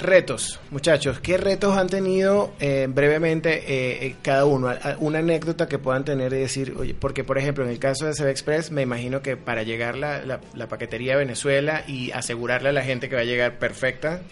[0.00, 4.74] Retos, muchachos, ¿qué retos han tenido eh, brevemente eh, eh, cada uno?
[4.98, 8.14] Una anécdota que puedan tener y decir, oye, porque por ejemplo en el caso de
[8.14, 12.70] CB Express, me imagino que para llegar la, la, la paquetería a Venezuela y asegurarle
[12.70, 14.22] a la gente que va a llegar perfecta,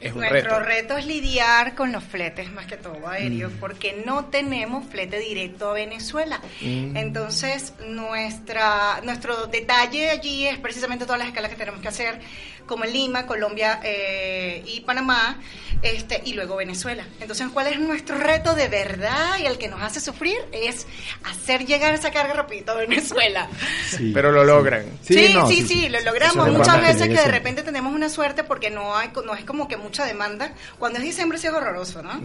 [0.00, 0.60] es un Nuestro reto.
[0.60, 3.58] reto es lidiar con los fletes más que todo aéreos, Mm.
[3.60, 6.40] porque no tenemos flete directo a Venezuela.
[6.60, 6.96] Mm.
[6.96, 12.18] Entonces, nuestra nuestro detalle allí es precisamente todas las escalas que tenemos que hacer,
[12.66, 15.38] como en Lima, Colombia eh, y Panamá,
[15.82, 17.04] este y luego Venezuela.
[17.20, 20.36] Entonces, ¿cuál es nuestro reto de verdad y el que nos hace sufrir?
[20.52, 20.86] Es
[21.24, 23.48] hacer llegar esa carga rapidito a Venezuela.
[23.88, 24.84] Sí, Pero lo logran.
[25.02, 26.48] Sí, no, sí, sí, lo logramos.
[26.50, 29.68] Muchas verdad veces que de repente tenemos una suerte porque no hay no es como
[29.68, 30.52] que mucha demanda.
[30.78, 32.20] Cuando es diciembre sí es horroroso, ¿no?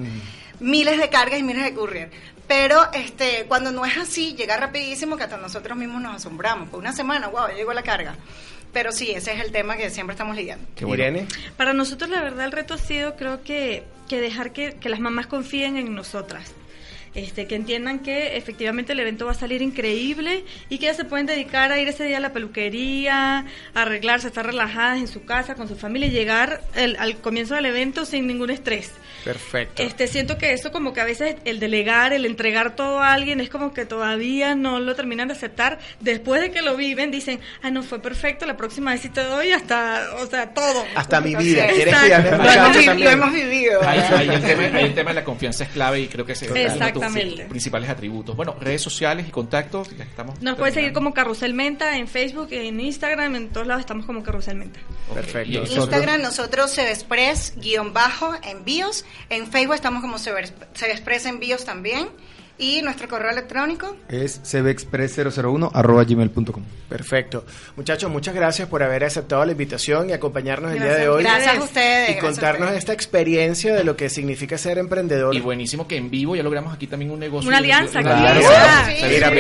[0.60, 2.12] Miles de cargas y miles de courier.
[2.47, 6.69] Pero este cuando no es así, llega rapidísimo que hasta nosotros mismos nos asombramos.
[6.69, 8.15] Por una semana, wow, llegó la carga.
[8.74, 10.68] Pero sí, ese es el tema que siempre estamos lidiando.
[10.76, 11.04] Qué bueno.
[11.04, 14.90] Irene, Para nosotros la verdad el reto ha sido creo que, que dejar que, que
[14.90, 16.54] las mamás confíen en nosotras.
[17.15, 21.06] Este, que entiendan que efectivamente el evento va a salir increíble y que ellas se
[21.06, 23.39] pueden dedicar a ir ese día a la peluquería,
[23.74, 27.17] a arreglarse, a estar relajadas en su casa con su familia y llegar el- al
[27.17, 28.91] comienzo del evento sin ningún estrés.
[29.24, 29.84] perfecto.
[29.84, 33.41] Este, siento que eso como que a veces el delegar, el entregar todo a alguien
[33.41, 35.80] es como que todavía no lo terminan de aceptar.
[36.00, 39.22] Después de que lo viven, dicen, ah, no, fue perfecto, la próxima vez sí te
[39.24, 40.86] doy hasta, o sea, todo.
[40.96, 41.63] Hasta mi vida.
[41.65, 42.30] sea, ¿Quieres exacto.
[42.30, 43.80] cuidarme Lo hemos, lo hemos vivido.
[43.82, 44.13] ¿verdad?
[44.17, 46.34] ahí el tema, ahí el tema de la confianza es clave y creo que
[46.86, 47.46] de tus Exactamente.
[47.50, 48.36] principales atributos.
[48.36, 50.93] Bueno, redes sociales y contactos, ya estamos Nos pueden seguir terminando.
[51.00, 54.80] como Carrusel Menta en Facebook, en Instagram, en todos lados estamos como Carrusel Menta.
[55.13, 55.50] Perfecto.
[55.52, 59.06] En nosotros- Instagram nosotros Sebexpress guion bajo envíos.
[59.30, 62.10] En Facebook estamos como Sebexpress envíos también.
[62.60, 63.96] Y nuestro correo electrónico.
[64.10, 66.63] Es cbexpress001 arroba gmail.com.
[66.89, 67.46] Perfecto.
[67.76, 71.24] Muchachos, muchas gracias por haber aceptado la invitación y acompañarnos el día de hoy.
[71.24, 72.10] Gracias a ustedes.
[72.10, 72.80] Y gracias contarnos ustedes.
[72.80, 75.36] esta experiencia de lo que significa ser emprendedor.
[75.36, 77.48] Y buenísimo que en vivo ya logramos aquí también un negocio.
[77.48, 78.86] Una alianza Una.
[78.88, 79.36] Sí, Mira, sí,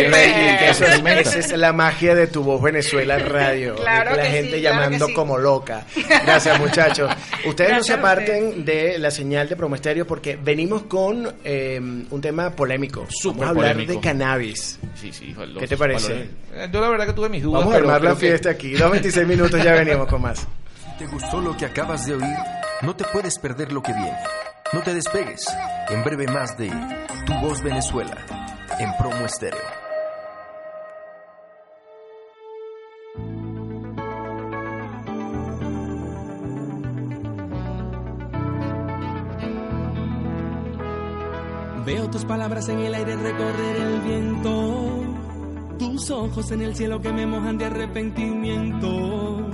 [0.75, 1.03] sí.
[1.19, 3.75] esa es la magia de tu voz Venezuela Radio.
[3.75, 5.15] Claro la que gente sí, claro llamando que sí.
[5.15, 5.85] como loca.
[6.23, 7.11] Gracias, muchachos.
[7.45, 12.51] Ustedes no se aparten de la señal de Promoesterio porque venimos con eh, un tema
[12.51, 13.06] polémico.
[13.09, 13.93] Súper Vamos a hablar polémico.
[13.93, 14.79] de cannabis.
[14.95, 16.07] Sí, sí, los ¿Qué te parece?
[16.13, 16.29] valores.
[16.53, 17.59] Eh, Yo la verdad que tuve mis dudas.
[17.61, 18.73] Vamos a pero armar la que- fiesta aquí.
[18.73, 20.45] Dos 26 minutos, ya venimos con más.
[20.97, 22.35] ¿Te gustó lo que acabas de oír?
[22.81, 24.17] No te puedes perder lo que viene.
[24.73, 25.45] No te despegues.
[25.89, 26.69] En breve más de
[27.25, 28.17] Tu Voz Venezuela
[28.79, 29.86] en Promo Estéreo.
[41.87, 45.05] Veo tus palabras en el aire recorrer el viento.
[45.79, 49.47] tus ojos en el cielo que me mojan de arrepentimiento.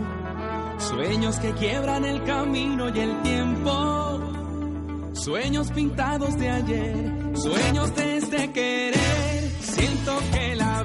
[0.80, 4.20] Sueños que quiebran el camino y el tiempo.
[5.14, 9.52] Sueños pintados de ayer, sueños de este querer.
[9.62, 10.83] Siento que la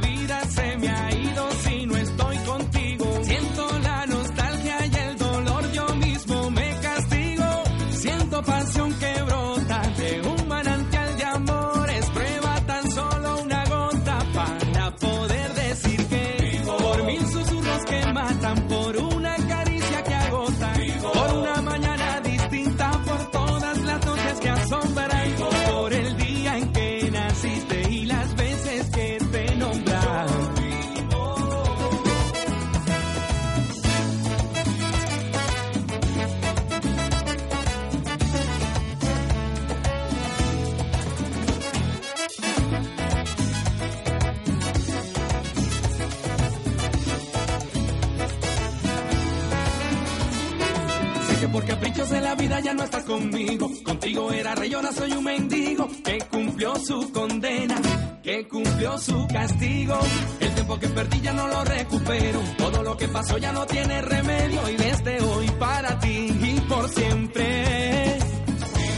[52.39, 53.71] vida ya no estás conmigo.
[53.85, 57.77] Contigo era rey, ahora soy un mendigo que cumplió su condena,
[58.23, 59.99] que cumplió su castigo.
[60.41, 62.41] El tiempo que perdí ya no lo recupero.
[62.57, 64.69] Todo lo que pasó ya no tiene remedio.
[64.71, 68.19] Y desde hoy para ti y por siempre.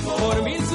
[0.05, 0.67] Por mil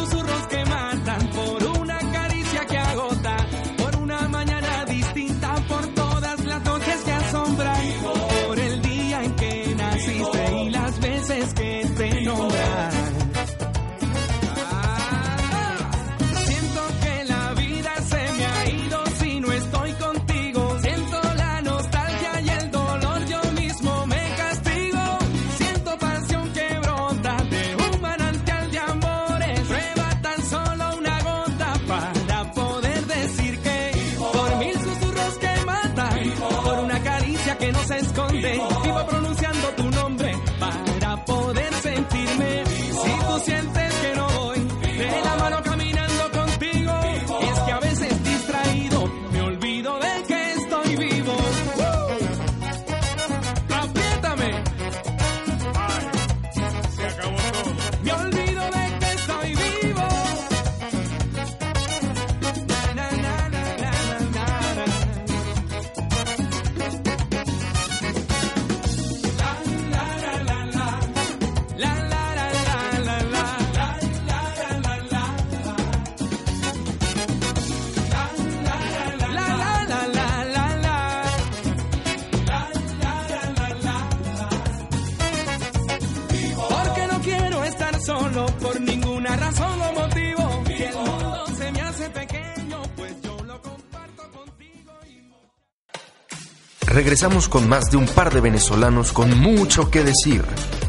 [97.05, 100.43] Regresamos con más de un par de venezolanos con mucho que decir.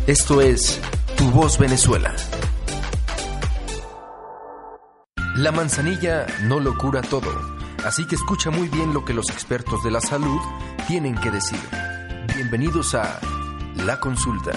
[0.07, 0.81] Esto es
[1.15, 2.17] Tu Voz Venezuela.
[5.35, 7.31] La manzanilla no lo cura todo,
[7.85, 10.41] así que escucha muy bien lo que los expertos de la salud
[10.89, 11.61] tienen que decir.
[12.35, 13.21] Bienvenidos a
[13.85, 14.53] La Consulta.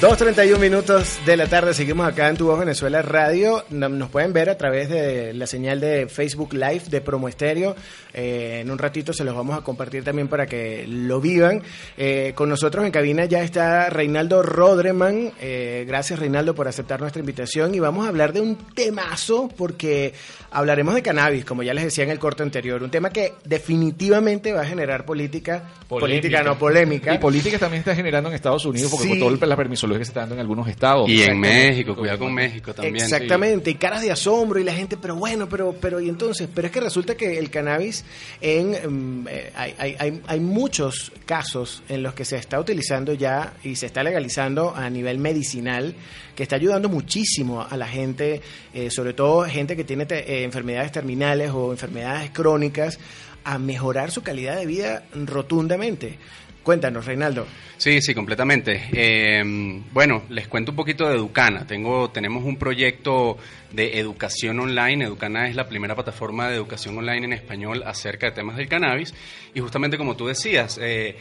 [0.00, 3.64] Dos treinta y un minutos de la tarde, seguimos acá en Tu Voz Venezuela Radio.
[3.68, 7.76] No- Nos pueden ver a través de la señal de Facebook Live de Promo Estéreo.
[8.14, 11.62] Eh, en un ratito se los vamos a compartir también para que lo vivan.
[11.98, 15.32] Eh, con nosotros en cabina ya está Reinaldo Rodreman.
[15.38, 20.14] Eh, gracias Reinaldo por aceptar nuestra invitación y vamos a hablar de un temazo porque
[20.50, 22.82] hablaremos de cannabis, como ya les decía en el corte anterior.
[22.82, 27.12] Un tema que definitivamente va a generar política, política no polémica.
[27.14, 29.10] Y política también está generando en Estados Unidos, porque Sí.
[29.10, 29.56] con todo el- la
[29.94, 31.08] permisología que se está dando en algunos estados.
[31.08, 31.38] Y en.
[31.40, 32.96] México, cuidado con México también.
[32.96, 36.66] Exactamente, y caras de asombro y la gente, pero bueno, pero, pero y entonces, pero
[36.66, 38.04] es que resulta que el cannabis
[38.40, 38.70] en
[39.22, 43.54] mm, eh, hay, hay, hay, hay muchos casos en los que se está utilizando ya
[43.64, 45.94] y se está legalizando a nivel medicinal,
[46.34, 48.40] que está ayudando muchísimo a la gente,
[48.74, 52.98] eh, sobre todo gente que tiene te- eh, enfermedades terminales o enfermedades crónicas,
[53.44, 56.18] a mejorar su calidad de vida rotundamente.
[56.62, 57.46] Cuéntanos, Reinaldo.
[57.78, 58.82] Sí, sí, completamente.
[58.92, 59.42] Eh,
[59.92, 61.66] bueno, les cuento un poquito de Educana.
[61.66, 63.38] Tengo, tenemos un proyecto
[63.72, 65.04] de educación online.
[65.04, 69.14] Educana es la primera plataforma de educación online en español acerca de temas del cannabis.
[69.54, 71.16] Y justamente como tú decías, eh,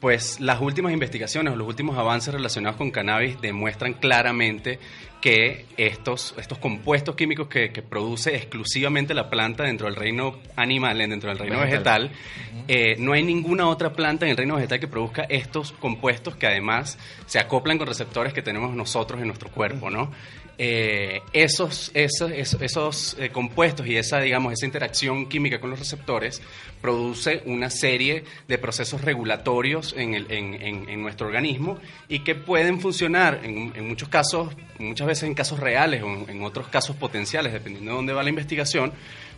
[0.00, 4.78] pues las últimas investigaciones los últimos avances relacionados con cannabis demuestran claramente
[5.24, 10.98] que estos, estos compuestos químicos que, que produce exclusivamente la planta dentro del reino animal,
[10.98, 12.10] dentro del reino Vegetal.
[12.10, 16.36] vegetal, eh, no hay ninguna otra planta en el reino vegetal que produzca estos compuestos
[16.36, 20.12] que además se acoplan con receptores que tenemos nosotros en nuestro cuerpo, ¿no?
[20.56, 25.80] Eh, esos esos, esos, esos, eh, compuestos y esa, digamos, esa interacción química con los
[25.80, 26.40] receptores
[26.80, 32.34] produce una serie de procesos regulatorios en, el- en- en- en nuestro organismo y que
[32.36, 36.96] pueden funcionar en, en muchos casos, muchas veces en casos reales o en, otros casos
[36.96, 38.92] potenciales, dependiendo de dónde va la investigación,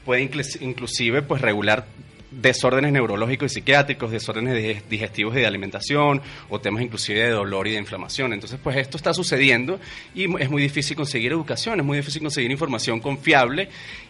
[0.05, 1.87] puede inclus- inclusive pues regular
[2.31, 7.67] desórdenes neurológicos y psiquiátricos, desórdenes dige- digestivos y de alimentación, o temas inclusive de dolor
[7.69, 8.33] y de inflamación.
[8.33, 9.79] Entonces, pues esto está sucediendo
[10.15, 13.69] y es muy difícil conseguir educación, es muy difícil conseguir información confiable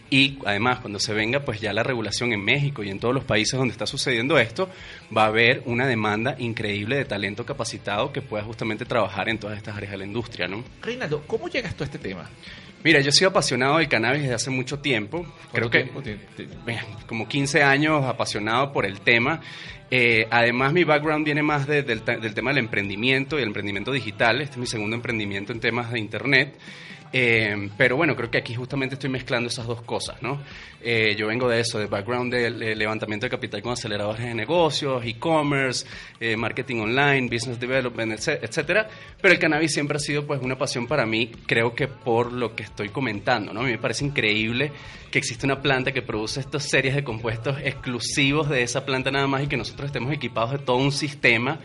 [0.09, 3.25] y además cuando se venga pues ya la regulación en México y en todos los
[3.25, 4.69] países donde está sucediendo esto,
[5.15, 9.57] va a haber una demanda increíble de talento capacitado que pueda justamente trabajar en todas
[9.57, 10.63] estas áreas de la industria, ¿no?
[10.81, 12.29] Reinaldo, ¿cómo llegas tú a este tema?
[12.87, 15.25] Mira, yo he sido apasionado del cannabis desde hace mucho tiempo.
[15.51, 19.41] Creo ¿Cuánto que te- Bien, como 15 años apasionado por el tema.
[19.91, 23.91] Eh, además, mi background viene más de- del, del tema del emprendimiento y el emprendimiento
[23.91, 24.39] digital.
[24.41, 26.55] Este es mi segundo emprendimiento en temas de Internet.
[27.13, 30.41] Eh, pero bueno, creo que aquí justamente estoy mezclando esas dos cosas, ¿no?
[30.81, 35.03] Eh, yo vengo de eso, de background eh, levantamiento de capital con aceleradores de negocios,
[35.05, 35.85] e-commerce,
[36.19, 38.87] eh, marketing online, business development, etc- etcétera.
[39.21, 42.55] Pero el cannabis siempre ha sido pues una pasión para mí, creo que por lo
[42.55, 43.61] que estoy comentando, ¿no?
[43.61, 44.71] A mí me parece increíble
[45.09, 49.27] que existe una planta que produce estas series de compuestos exclusivos de esa planta nada
[49.27, 51.59] más y que nosotros estemos equipados de todo un sistema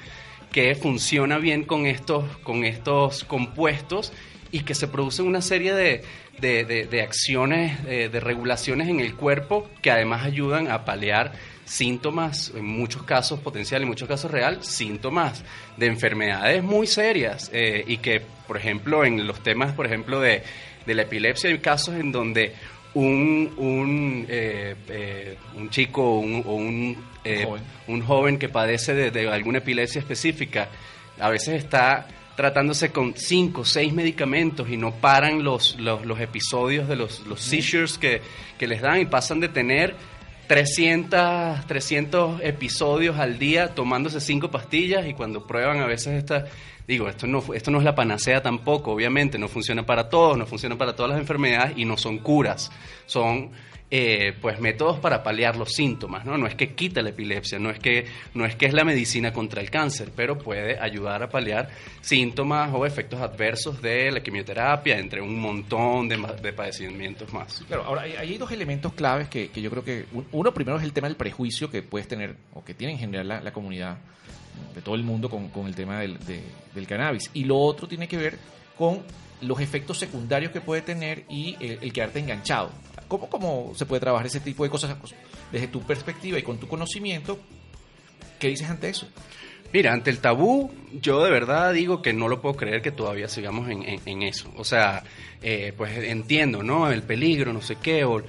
[0.52, 4.12] que funciona bien con estos, con estos compuestos
[4.50, 6.02] y que se producen una serie de,
[6.40, 11.32] de- de- acciones, eh, de regulaciones en el cuerpo que además ayudan a paliar
[11.64, 15.42] síntomas, en muchos casos potencial, en muchos casos real, síntomas
[15.78, 20.42] de enfermedades muy serias eh, y que, por ejemplo, en los temas, por ejemplo, de,
[20.84, 22.52] de la epilepsia hay casos en donde
[22.94, 27.62] un, un, eh, eh, un chico o un, o un, eh, joven.
[27.88, 30.68] un joven que padece de, de alguna epilepsia específica,
[31.18, 36.20] a veces está tratándose con cinco o seis medicamentos y no paran los, los, los
[36.20, 38.22] episodios de los, los seizures que,
[38.58, 39.94] que les dan y pasan de tener
[40.46, 46.46] 300, 300 episodios al día tomándose cinco pastillas y cuando prueban a veces esta,
[46.86, 50.46] digo, esto no, esto no es la panacea tampoco, obviamente, no funciona para todos, no
[50.46, 52.70] funciona para todas las enfermedades y no son curas,
[53.06, 53.50] son
[53.94, 56.38] eh, pues métodos para paliar los síntomas, ¿no?
[56.38, 59.34] No es que quita la epilepsia, no es que no es que es la medicina
[59.34, 61.68] contra el cáncer, pero puede ayudar a paliar
[62.00, 66.16] síntomas o efectos adversos de la quimioterapia, entre un montón de,
[66.54, 67.62] padecimientos más.
[67.68, 70.94] Claro, ahora hay, dos elementos claves que, yo creo que un- uno primero es el
[70.94, 73.98] tema del prejuicio que puedes tener o que tiene en general la comunidad
[74.74, 76.42] de todo el mundo con, con el tema del, de-
[76.74, 78.38] del cannabis y lo otro tiene que ver
[78.78, 79.00] con
[79.42, 82.70] los efectos secundarios que puede tener y el, quedarte enganchado.
[83.08, 84.96] ¿Cómo, ¿Cómo se puede trabajar ese tipo de cosas
[85.50, 87.38] desde tu perspectiva y con tu conocimiento?
[88.38, 89.06] ¿Qué dices ante eso?
[89.72, 93.28] Mira, ante el tabú, yo de verdad digo que no lo puedo creer que todavía
[93.28, 94.52] sigamos en, en- en eso.
[94.56, 95.02] O sea,
[95.42, 96.90] eh, pues entiendo, ¿no?
[96.90, 98.22] El peligro, no sé qué, o-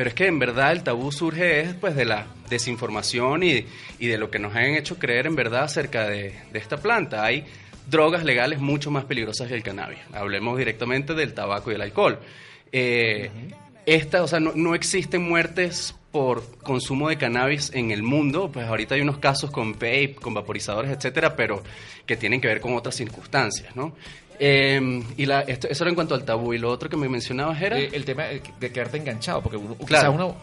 [0.00, 3.66] pero es que en verdad el tabú surge es, pues, de la desinformación y,
[3.98, 7.22] y de lo que nos han hecho creer en verdad acerca de, de esta planta.
[7.22, 7.44] Hay
[7.86, 9.98] drogas legales mucho más peligrosas que el cannabis.
[10.14, 12.18] Hablemos directamente del tabaco y el alcohol.
[12.72, 13.30] Eh,
[13.84, 18.66] esta, o sea, no, no existen muertes por consumo de cannabis en el mundo, pues
[18.66, 21.62] ahorita hay unos casos con vape, con vaporizadores, etcétera, pero
[22.06, 23.94] que tienen que ver con otras circunstancias, ¿no?
[24.42, 26.54] Eh, y la, esto, eso era en cuanto al tabú.
[26.54, 27.78] Y lo otro que me mencionabas era...
[27.78, 30.12] Eh, el tema de quedarte enganchado, porque uno, Claro.
[30.12, 30.34] uno,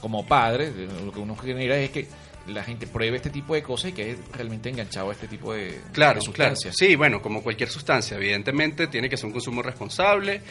[0.00, 0.70] como padre,
[1.04, 2.06] lo que uno genera es que
[2.48, 5.68] la gente pruebe este tipo de cosas y que realmente enganchado a este tipo de,
[5.70, 6.20] Claro, de claro.
[6.20, 6.74] sustancias.
[6.78, 10.42] Sí, bueno, como cualquier sustancia, evidentemente tiene que ser un consumo responsable.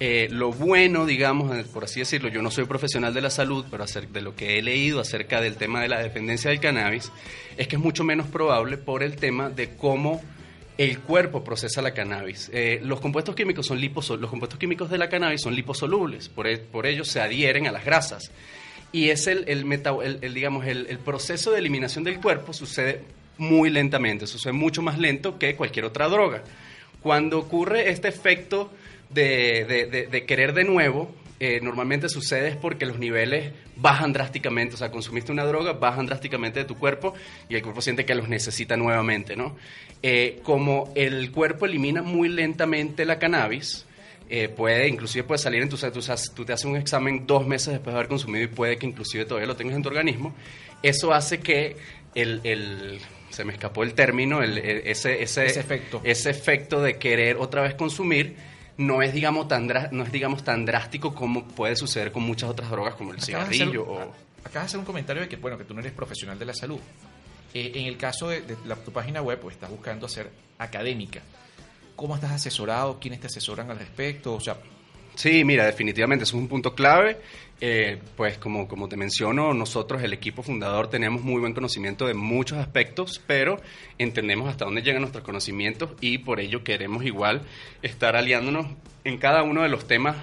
[0.00, 3.84] Eh, lo bueno, digamos, por así decirlo, yo no soy profesional de la salud, pero
[3.84, 7.12] de lo que he leído acerca del tema de la dependencia del cannabis,
[7.56, 10.20] es que es mucho menos probable por el tema de cómo
[10.76, 12.50] el cuerpo procesa la cannabis.
[12.52, 16.46] Eh, los compuestos químicos son liposol- los compuestos químicos de la cannabis son liposolubles, por,
[16.46, 18.30] e- por ello se adhieren a las grasas.
[18.92, 23.02] Y es el, el, meta- el- digamos, el, proceso de eliminación del cuerpo sucede
[23.38, 26.42] muy lentamente, sucede mucho más lento que cualquier otra droga.
[27.00, 28.72] Cuando ocurre este efecto
[29.10, 34.78] de- de querer de nuevo, eh, normalmente sucede es porque los niveles bajan drásticamente, o
[34.78, 37.14] sea, consumiste una droga, bajan drásticamente de tu cuerpo
[37.48, 39.56] y el cuerpo siente que los necesita nuevamente, ¿no?
[40.02, 43.86] Eh, como el cuerpo elimina muy lentamente la cannabis,
[44.30, 46.00] eh, puede, inclusive puede salir en tu, tú,
[46.34, 49.24] tú te haces un examen dos meses después de haber consumido y puede que inclusive
[49.24, 50.34] todavía lo tengas en tu organismo.
[50.82, 51.76] Eso hace que
[52.14, 53.00] el, el-
[53.30, 56.00] se me escapó el término, el- el- ese, ese, Ese efecto.
[56.04, 58.36] ese efecto de querer otra vez consumir,
[58.76, 62.70] no es, digamos, tan, no es, digamos, tan drástico como puede suceder con muchas otras
[62.70, 64.12] drogas como el Acabas de cigarrillo hacer- o...
[64.40, 66.54] Acabas de hacer un comentario de que, bueno, que tú no eres profesional de la
[66.54, 66.78] salud.
[67.54, 71.20] Eh, en el caso de, de la- tu página web, pues estás buscando ser académica.
[71.96, 72.98] ¿Cómo estás asesorado?
[72.98, 74.34] ¿Quiénes te asesoran al respecto?
[74.34, 74.56] O sea,
[75.14, 77.18] Sí, mira, definitivamente eso es un punto clave.
[77.60, 82.14] Eh, pues como, como te menciono, nosotros, el equipo fundador, tenemos muy buen conocimiento de
[82.14, 83.60] muchos aspectos, pero
[83.96, 87.42] entendemos hasta dónde llegan nuestros conocimientos y por ello queremos igual
[87.80, 88.66] estar aliándonos
[89.04, 90.16] en cada uno de los temas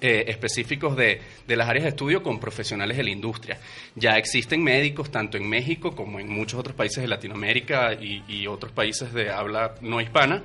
[0.00, 3.58] eh, específicos de, de las áreas de estudio con profesionales de la industria.
[3.94, 8.46] Ya existen médicos tanto en México como en muchos otros países de Latinoamérica y, y
[8.46, 10.44] otros países de habla no hispana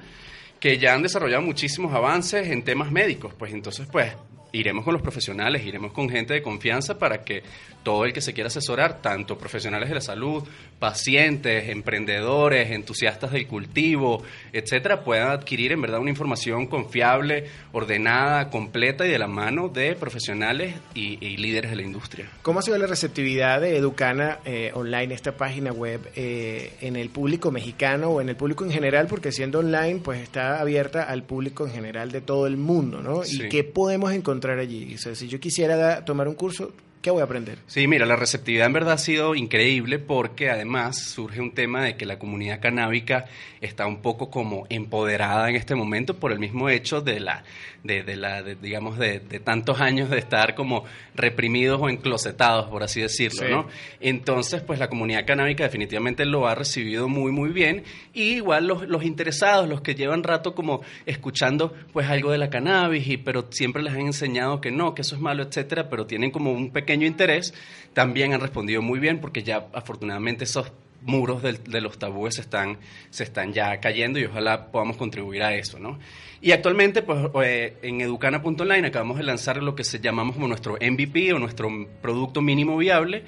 [0.60, 3.34] que ya han desarrollado muchísimos avances en temas médicos.
[3.38, 4.14] Pues entonces, pues
[4.52, 7.44] iremos con los profesionales, iremos con gente de confianza para que
[7.84, 10.44] todo el que se quiera asesorar, tanto profesionales de la salud,
[10.80, 19.06] pacientes, emprendedores, entusiastas del cultivo, etcétera, puedan adquirir en verdad una información confiable, ordenada, completa
[19.06, 22.30] y de la mano de profesionales y, y líderes de la industria.
[22.42, 27.10] ¿Cómo ha sido la receptividad de Educana eh, online, esta página web, eh, en el
[27.10, 29.08] público mexicano o en el público en general?
[29.08, 33.24] Porque siendo online, pues está abierta al público en general de todo el mundo, ¿no?
[33.24, 33.44] Sí.
[33.44, 34.96] ¿Y qué podemos encontrar allí?
[34.96, 36.72] O sea, si yo quisiera tomar un curso,
[37.02, 37.58] ¿qué voy a aprender?
[37.68, 41.96] Sí, mira, la receptividad en verdad ha sido increíble porque además surge un tema de
[41.96, 43.26] que la comunidad canábica
[43.62, 47.44] está un poco como empoderada en este momento por el mismo hecho de la,
[47.84, 50.86] de, de la, de, digamos, de, de tantos años de estar como
[51.16, 53.46] reprimidos o enclosetados, por así decirlo, Sí.
[53.50, 53.68] ¿no?
[54.00, 57.84] Entonces, pues la comunidad canábica definitivamente lo ha recibido muy, muy bien.
[58.14, 62.50] Y igual los, los interesados, los que llevan rato como escuchando pues algo de la
[62.50, 66.06] cannabis, y, pero siempre les han enseñado que no, que eso es malo, etcétera, pero
[66.06, 67.54] tienen como un pequeño interés,
[67.94, 70.72] también han respondido muy bien porque ya afortunadamente esos
[71.02, 72.78] muros del- de los tabúes se están,
[73.10, 75.98] se están ya cayendo y ojalá podamos contribuir a eso, ¿no?
[76.42, 80.78] Y actualmente, pues, eh, en educana.online acabamos de lanzar lo que se llamamos como nuestro
[80.80, 81.70] MVP o nuestro
[82.02, 83.24] producto mínimo viable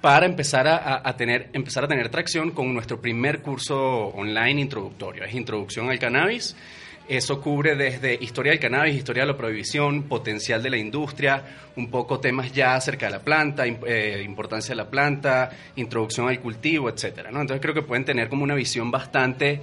[0.00, 5.24] para empezar a- a tener, empezar a tener tracción con nuestro primer curso online introductorio.
[5.24, 6.54] Es Introducción al Cannabis.
[7.08, 11.42] Eso cubre desde historia del cannabis, historia de la prohibición, potencial de la industria,
[11.76, 16.40] un poco temas ya acerca de la planta, eh, importancia de la planta, introducción al
[16.40, 17.30] cultivo, etcétera.
[17.30, 17.40] ¿no?
[17.40, 19.60] Entonces creo que pueden tener como una visión bastante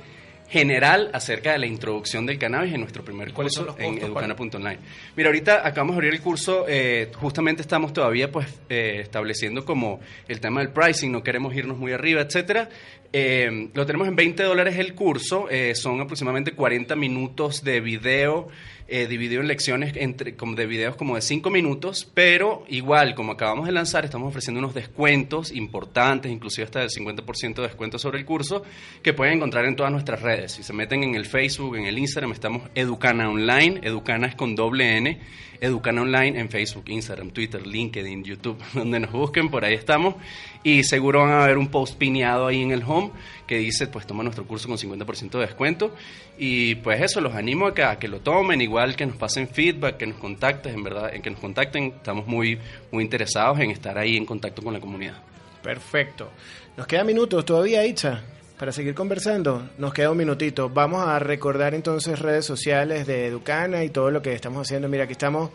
[0.53, 4.77] general acerca de la introducción del cannabis en nuestro primer curso los en educana.online.
[5.15, 9.99] Mira, ahorita acabamos de abrir el curso, eh, justamente estamos todavía pues eh, estableciendo como
[10.27, 12.69] el tema del pricing, no queremos irnos muy arriba, etcétera.
[13.11, 18.47] Eh, lo tenemos en 20 dólares el curso, eh, son aproximadamente 40 minutos de video
[18.95, 23.31] eh, dividido en lecciones entre, como de videos como de 5 minutos, pero igual, como
[23.31, 28.19] acabamos de lanzar, estamos ofreciendo unos descuentos importantes, inclusive hasta del 50% de descuento sobre
[28.19, 28.61] el curso,
[29.01, 30.51] que pueden encontrar en todas nuestras redes.
[30.51, 34.53] Si se meten en el Facebook, en el Instagram, estamos Educana Online, Educana es con
[34.55, 35.19] doble N,
[35.63, 40.15] Educana Online en Facebook, Instagram, Twitter, LinkedIn, YouTube, donde nos busquen, por ahí estamos.
[40.61, 43.11] Y seguro van a ver un post pineado ahí en el home
[43.47, 45.95] que dice, pues toma nuestro curso con 50% de descuento.
[46.37, 49.47] Y pues eso, los animo a que, a que lo tomen, igual que nos pasen
[49.47, 51.93] feedback, que nos contacten, en verdad, que nos contacten.
[51.95, 52.59] Estamos muy,
[52.91, 55.15] muy interesados en estar ahí en contacto con la comunidad.
[55.61, 56.29] Perfecto.
[56.75, 58.21] Nos quedan minutos todavía, Itza,
[58.63, 59.61] para seguir conversando.
[59.77, 60.69] Nos queda un minutito.
[60.69, 64.87] Vamos a recordar entonces redes sociales de Educana y todo lo que estamos haciendo.
[64.87, 65.49] Mira, aquí estamos.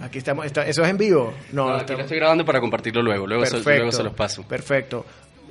[0.00, 0.44] Aquí estamos.
[0.44, 1.32] está- ¿Eso es en vivo?
[1.52, 4.12] No, No, aquí estamos- lo estoy grabando para compartirlo luego, luego, se, luego se los
[4.14, 4.42] paso.
[4.42, 5.06] Perfecto.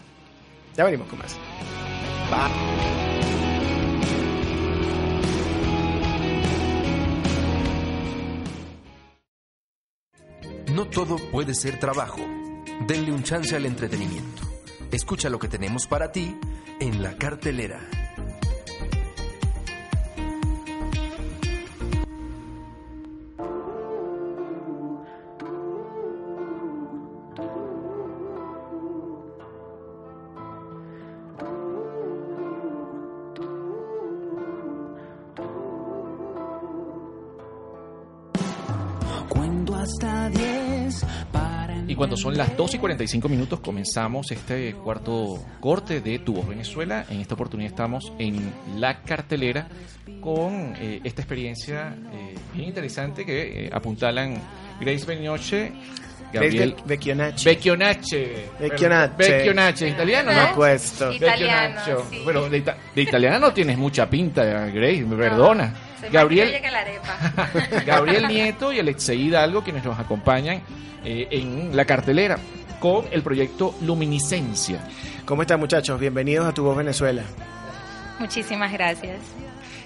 [0.77, 1.39] Ya venimos con más.
[10.75, 12.21] No todo puede ser trabajo.
[12.87, 14.43] Denle un chance al entretenimiento.
[14.91, 16.35] Escucha lo que tenemos para ti
[16.81, 18.02] en la cartelera.
[41.93, 46.49] Y cuando son las 2 y 45 minutos comenzamos este cuarto corte de Tu Voz
[46.49, 47.05] Venezuela.
[47.11, 49.69] En esta oportunidad estamos en la cartelera
[50.23, 54.41] con eh, esta experiencia eh, bien interesante que eh, apuntalan
[54.81, 55.71] Grace Benioche,
[56.33, 57.45] Gabriel Vecchionacci.
[57.45, 58.49] Vecchionache.
[58.59, 59.17] Vecchionacci.
[59.19, 60.49] Vecchionache, italiano, ¿no?
[60.49, 61.13] Me cuesto.
[61.13, 62.07] Italiano, Vecchionaccio.
[62.11, 62.21] sí.
[62.25, 65.75] Bueno, de, ita- de italiana no tienes mucha pinta, Grace, me perdona.
[66.01, 67.83] Soy más Gabriel, que la arepa.
[67.87, 70.63] Gabriel Nieto y Alexei Hidalgo, quienes nos acompañan
[71.05, 72.39] eh, en la cartelera
[72.81, 74.81] con el proyecto Luminiscencia.
[75.25, 76.01] ¿Cómo están muchachos?
[76.01, 77.23] Bienvenidos a Tu Voz Venezuela.
[78.19, 79.17] Muchísimas gracias.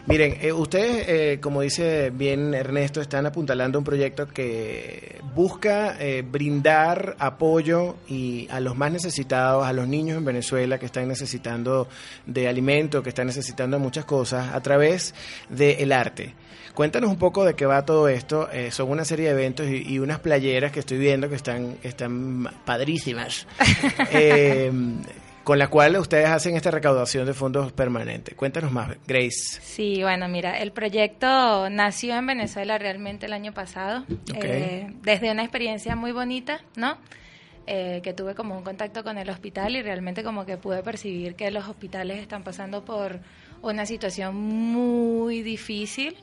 [0.06, 6.22] Miren, eh, ustedes, eh, como dice bien Ernesto, están apuntalando un proyecto que busca eh,
[6.22, 11.88] brindar apoyo y a los más necesitados, a los niños en Venezuela que están necesitando
[12.24, 15.12] de alimento, que están necesitando muchas cosas, a través
[15.48, 16.34] del arte.
[16.72, 18.48] Cuéntanos un poco de qué va todo esto.
[18.52, 21.78] Eh, son una serie de eventos y, y unas playeras que estoy viendo que están,
[21.82, 23.46] están padrísimas.
[24.12, 24.70] Eh,
[25.46, 28.34] con la cual ustedes hacen esta recaudación de fondos permanente.
[28.34, 29.60] Cuéntanos más, Grace.
[29.62, 34.00] Sí, bueno, mira, el proyecto nació en Venezuela realmente el año pasado,
[34.34, 34.42] Ok.
[34.42, 36.98] eh, desde una experiencia muy bonita, ¿no?
[37.68, 41.36] Eh, que tuve como un contacto con el hospital y realmente como que pude percibir
[41.36, 43.20] que los hospitales están pasando por
[43.62, 46.16] una situación muy difícil.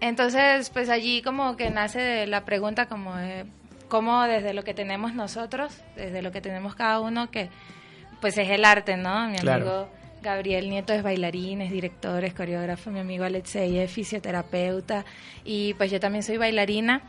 [0.00, 3.44] Entonces, pues allí como que nace de la pregunta como de
[3.86, 7.48] cómo desde lo que tenemos nosotros, desde lo que tenemos cada uno, que
[8.20, 9.28] pues es el arte, ¿no?
[9.28, 9.62] Mi Claro.
[9.70, 9.88] amigo
[10.22, 15.04] Gabriel Nieto es bailarín, es director, es coreógrafo, mi amigo Alexei es fisioterapeuta
[15.44, 17.02] y pues yo también soy bailarina.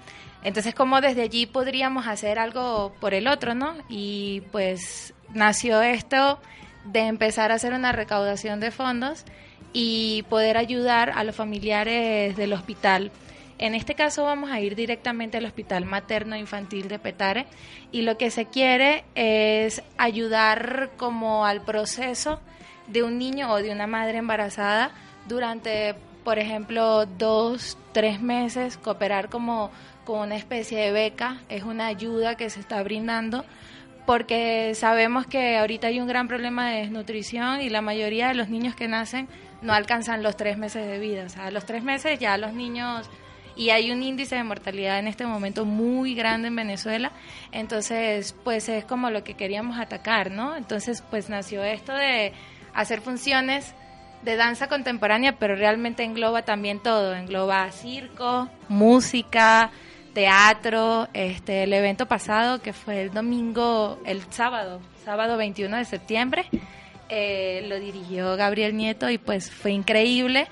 [0.44, 3.74] Entonces, como desde allí podríamos hacer algo por el otro, ¿no?
[3.90, 6.40] Y pues nació esto
[6.86, 9.26] de empezar a hacer una recaudación de fondos
[9.74, 13.12] y poder ayudar a los familiares del hospital.
[13.60, 17.48] En este caso vamos a ir directamente al Hospital Materno Infantil de Petare
[17.92, 22.40] y lo que se quiere es ayudar como al proceso
[22.88, 24.92] de un niño o de una madre embarazada
[25.28, 29.72] durante, por ejemplo, dos, tres meses, cooperar como
[30.06, 33.44] con una especie de beca, es una ayuda que se está brindando
[34.06, 38.48] porque sabemos que ahorita hay un gran problema de desnutrición y la mayoría de los
[38.50, 39.28] niños que nacen
[39.62, 41.26] no alcanzan los tres meses de vida.
[41.26, 43.10] O sea, a los tres meses ya los niños...
[43.58, 47.12] Y hay un índice de mortalidad en este momento muy grande en Venezuela.
[47.52, 50.56] Entonces, pues es como lo que queríamos atacar, ¿no?
[50.56, 52.34] Entonces, pues nació esto de
[52.74, 53.74] hacer funciones
[54.22, 57.16] de danza contemporánea, pero realmente engloba también todo.
[57.16, 59.72] Engloba circo, música,
[60.14, 66.46] teatro, este, el evento pasado que fue el domingo, el sábado, sábado 21 de septiembre,
[67.10, 70.48] eh, lo dirigió Gabriel Nieto y pues fue increíble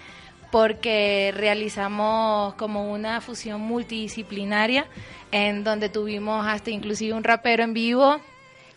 [0.56, 4.86] porque realizamos como una fusión multidisciplinaria
[5.34, 8.22] en donde tuvimos hasta inclusive un rapero en vivo,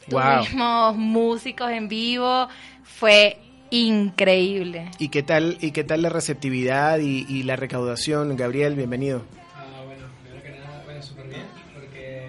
[0.08, 0.44] Wow.
[0.44, 2.48] tuvimos músicos en vivo,
[2.82, 3.38] fue
[3.70, 4.90] increíble.
[4.98, 8.36] ¿Y qué tal, y qué tal la receptividad y, y la recaudación?
[8.36, 9.22] Gabriel, bienvenido.
[9.54, 11.42] Ah, bueno, primero que nada, bueno, súper bien,
[11.74, 12.28] porque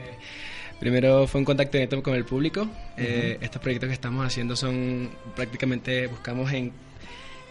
[0.79, 2.67] primero fue un contacto directo con el público.
[2.97, 6.71] Eh, estos proyectos que estamos haciendo son prácticamente, buscamos en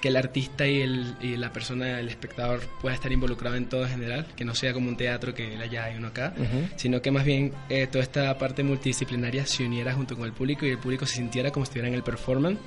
[0.00, 3.82] que el artista y, el, y la persona, el espectador, pueda estar involucrado en todo
[3.84, 6.68] en general, que no sea como un teatro que allá hay uno acá, Ujú.
[6.76, 10.64] sino que más bien eh, toda esta parte multidisciplinaria se uniera junto con el público
[10.66, 12.58] y el público se sintiera como si estuviera en el performance.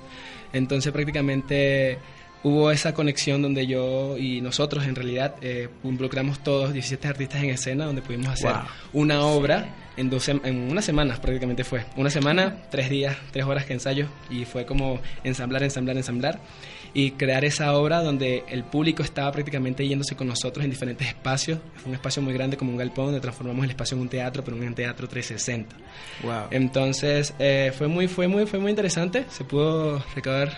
[0.54, 1.98] Entonces prácticamente
[2.44, 7.52] hubo esa conexión donde yo y nosotros en realidad eh, involucramos todos 17 artistas en
[7.52, 8.62] escena donde pudimos hacer Wow.
[8.94, 11.86] una obra en, dos en unas semanas prácticamente fue.
[11.98, 16.40] Una semana, tres días, tres horas que ensayo y fue como ensamblar, ensamblar, ensamblar
[16.94, 21.60] y crear esa obra donde el público estaba prácticamente yéndose con nosotros en diferentes espacios.
[21.78, 24.44] Fue un espacio muy grande como un galpón donde transformamos el espacio en un teatro,
[24.44, 25.76] pero en un teatro 360.
[26.24, 26.34] Wow.
[26.52, 29.26] Entonces eh, fue muy, fue muy, fue muy interesante.
[29.30, 30.52] Se pudo recabar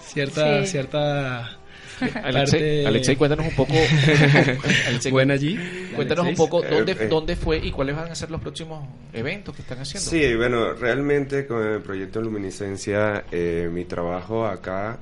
[0.00, 0.72] cierta, Sí.
[0.72, 1.58] cierta
[2.24, 3.72] Alexei, Alexei, cuéntanos un poco.
[4.88, 5.56] Alexei, Buena allí.
[5.94, 7.06] Cuéntanos un poco dónde, Eh, eh.
[7.08, 10.10] dónde fue y cuáles van a ser los próximos eventos que están haciendo.
[10.10, 14.98] Sí, bueno, realmente con el proyecto Luminiscencia, eh, mi trabajo acá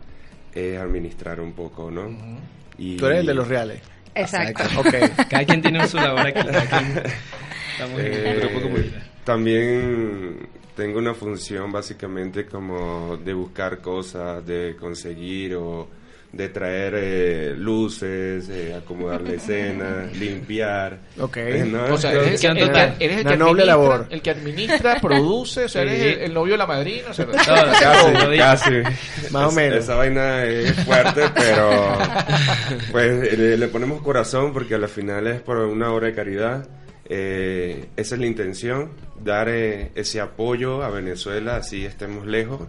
[0.55, 2.09] es administrar un poco, ¿no?
[2.79, 3.81] y, Tú eres el de los reales.
[4.15, 4.63] Exacto.
[4.81, 4.95] Ok.
[5.31, 6.41] Cada quien tiene su labor aquí.
[6.41, 9.01] Estamos en Eh, grupo comunitario.
[9.25, 15.89] También tengo una función básicamente como de buscar cosas, de conseguir o
[16.33, 20.99] de traer eh, luces, eh, acomodar la escena, limpiar.
[21.21, 21.37] Ok.
[21.37, 21.93] Eh, ¿no?
[21.95, 24.07] O sea, eres, el, el que, eres el Una que noble administra, labor.
[24.09, 27.09] el que administra, produce, o sea, eres el, el novio de la madrina.
[27.11, 27.27] O sea,
[27.81, 28.71] casi, casi.
[29.31, 29.79] Más o Es- menos.
[29.81, 31.99] Esa vaina es fuerte, pero
[32.91, 36.67] pues le, le ponemos corazón porque a la final es por una obra de caridad.
[37.09, 38.91] Eh, esa es la intención,
[39.23, 42.61] dar eh, ese apoyo a Venezuela, así estemos lejos.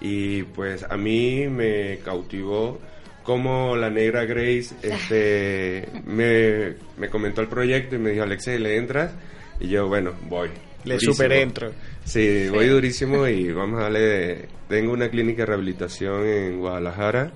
[0.00, 2.80] Y pues a mí me cautivó
[3.22, 8.76] como la negra Grace este, me, me comentó el proyecto y me dijo, Alexei, ¿le
[8.76, 9.12] entras?
[9.60, 10.48] Y yo, bueno, voy.
[10.84, 11.14] Le Durísimo.
[11.14, 11.72] super entro.
[12.04, 14.00] Sí, voy durísimo y vamos a darle.
[14.00, 17.30] de- tengo una clínica de rehabilitación en Guadalajara.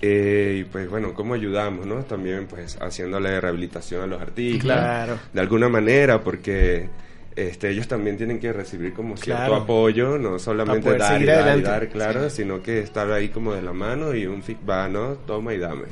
[0.00, 2.02] eh, y pues bueno, ¿cómo ayudamos, no?
[2.04, 4.62] También pues haciéndole rehabilitación a los artistas.
[4.62, 5.18] Claro.
[5.32, 6.88] De alguna manera, porque
[7.36, 9.56] este, ellos también tienen que recibir como cierto Claro.
[9.62, 11.68] apoyo, no solamente dar y dar y adelante.
[11.68, 12.36] dar, claro, Sí.
[12.42, 15.14] sino que estar ahí como de la mano y un feedback, ¿no?
[15.26, 15.84] Toma y dame.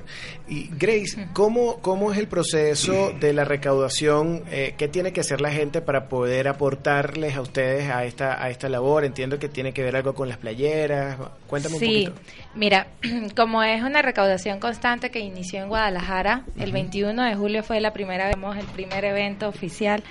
[0.49, 4.43] Y Grace, ¿cómo, ¿cómo es el proceso de la recaudación?
[4.51, 8.51] Eh, ¿Qué tiene que hacer la gente para poder aportarles a ustedes a esta, a
[8.51, 9.05] esta labor?
[9.05, 11.16] Entiendo que tiene que ver algo con las playeras.
[11.47, 12.12] Cuéntame un Sí, poquito.
[12.55, 12.88] mira,
[13.36, 17.93] como es una recaudación constante que inició en Guadalajara, el 21 de julio fue la
[17.93, 20.03] primera vez, el primer evento oficial.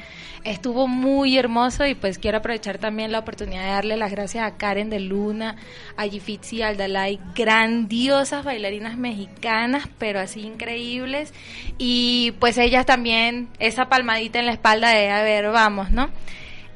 [0.46, 0.88] Estuvo
[1.20, 4.90] muy hermoso y pues quiero aprovechar también la oportunidad de darle las gracias a Karen
[4.90, 5.58] de Luna,
[5.98, 11.34] a Yifitsi Aldalay, grandiosas bailarinas mexicanas, pero así increíbles.
[11.78, 16.10] Y pues ellas también, esa palmadita en la espalda de, a ver, vamos, ¿no?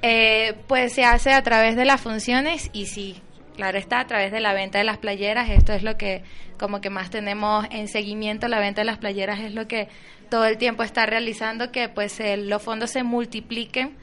[0.02, 3.22] Eh, pues se hace a través de las funciones y sí,
[3.56, 5.50] claro está, a través de la venta de las playeras.
[5.50, 6.22] Esto es lo que
[6.60, 8.50] como que más tenemos en seguimiento.
[8.50, 9.88] La venta de las playeras es lo que
[10.30, 13.96] todo el tiempo está realizando que pues el- los fondos se multipliquen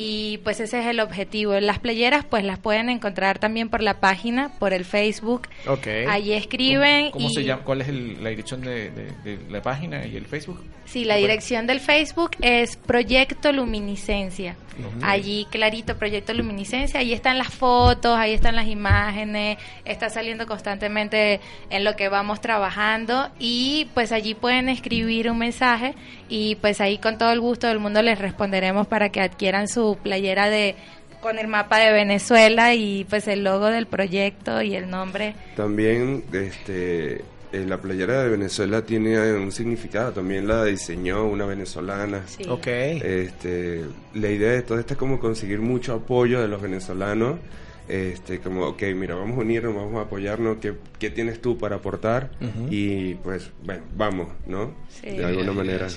[0.00, 1.58] y pues ese es el objetivo.
[1.58, 5.48] Las playeras pues las pueden encontrar también por la página, por el Facebook.
[5.66, 5.88] Ok.
[6.08, 7.64] Allí escriben ¿Cómo y se llama?
[7.64, 10.62] ¿Cuál es el- la dirección de, de- de la página y el Facebook?
[10.84, 14.56] Sí, la dirección del Facebook es Proyecto Luminiscencia.
[15.02, 21.40] Allí clarito, Proyecto Luminiscencia, ahí están las fotos, ahí están las imágenes, está saliendo constantemente
[21.70, 25.94] en lo que vamos trabajando y pues allí pueden escribir un mensaje
[26.28, 29.87] y pues ahí con todo el gusto del mundo les responderemos para que adquieran su
[29.96, 30.76] playera de
[31.20, 35.34] con el mapa de Venezuela y pues el logo del proyecto y el nombre.
[35.56, 37.22] También este,
[37.52, 42.22] eh, la playera de Venezuela tiene un significado, también la diseñó una venezolana.
[42.26, 42.44] Sí.
[42.48, 42.66] Ok.
[42.66, 43.84] Este,
[44.14, 47.38] la idea de todo esto es como conseguir mucho apoyo de los venezolanos.
[47.88, 51.76] Este, como, ok, mira, vamos a unirnos, vamos a apoyarnos, ¿qué, qué tienes tú para
[51.76, 52.30] aportar?
[52.38, 52.68] Ujú.
[52.70, 54.74] Y pues, bueno, vamos, ¿no?
[54.90, 55.16] Sí.
[55.16, 55.88] De alguna manera.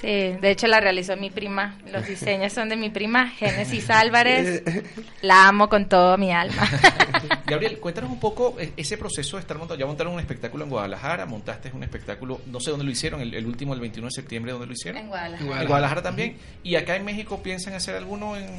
[0.00, 1.76] Sí, de hecho la realizó mi prima.
[1.92, 4.62] Los diseños son de mi prima, Génesis Álvarez.
[5.20, 6.66] La amo con todo mi alma.
[7.46, 9.78] Gabriel, cuéntanos un poco eh, ese proceso de estar montando.
[9.80, 13.34] Ya montaron un espectáculo en Guadalajara, montaste un espectáculo, no sé dónde lo hicieron, el,
[13.34, 15.02] el último, el 21 de septiembre, ¿dónde lo hicieron?
[15.02, 15.60] En Guadalajara.
[15.62, 16.36] En Guadalajara también.
[16.62, 18.50] ¿Y acá en México piensan hacer alguno en, en-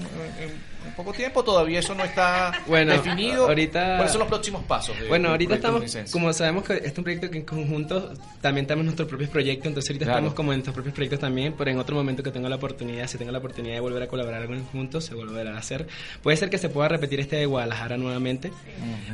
[0.86, 1.44] en poco tiempo?
[1.44, 3.48] ¿Todavía eso no está Bueno, definido?
[3.48, 5.00] ahorita- ¿Cuáles son los próximos pasos?
[5.00, 8.68] de- Bueno, ahorita estamos, como sabemos que este es un proyecto que en conjunto también
[8.68, 10.20] tenemos nuestros propios proyectos, entonces ahorita Claro.
[10.20, 13.08] estamos como en nuestros propios proyectos también, pero en otro momento que tenga la oportunidad,
[13.08, 15.88] si tenga la oportunidad de volver a colaborar con juntos, se volverá a hacer.
[16.22, 18.52] Puede ser que se pueda repetir este de Guadalajara nuevamente,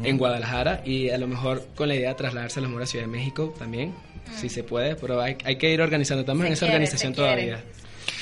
[0.04, 2.86] en Guadalajara, y a lo mejor con la idea de trasladarse a lo mejor a
[2.86, 3.94] Ciudad de México también,
[4.36, 7.14] si se puede, pero hay, hay que ir organizando, estamos Se en esa quiere, organización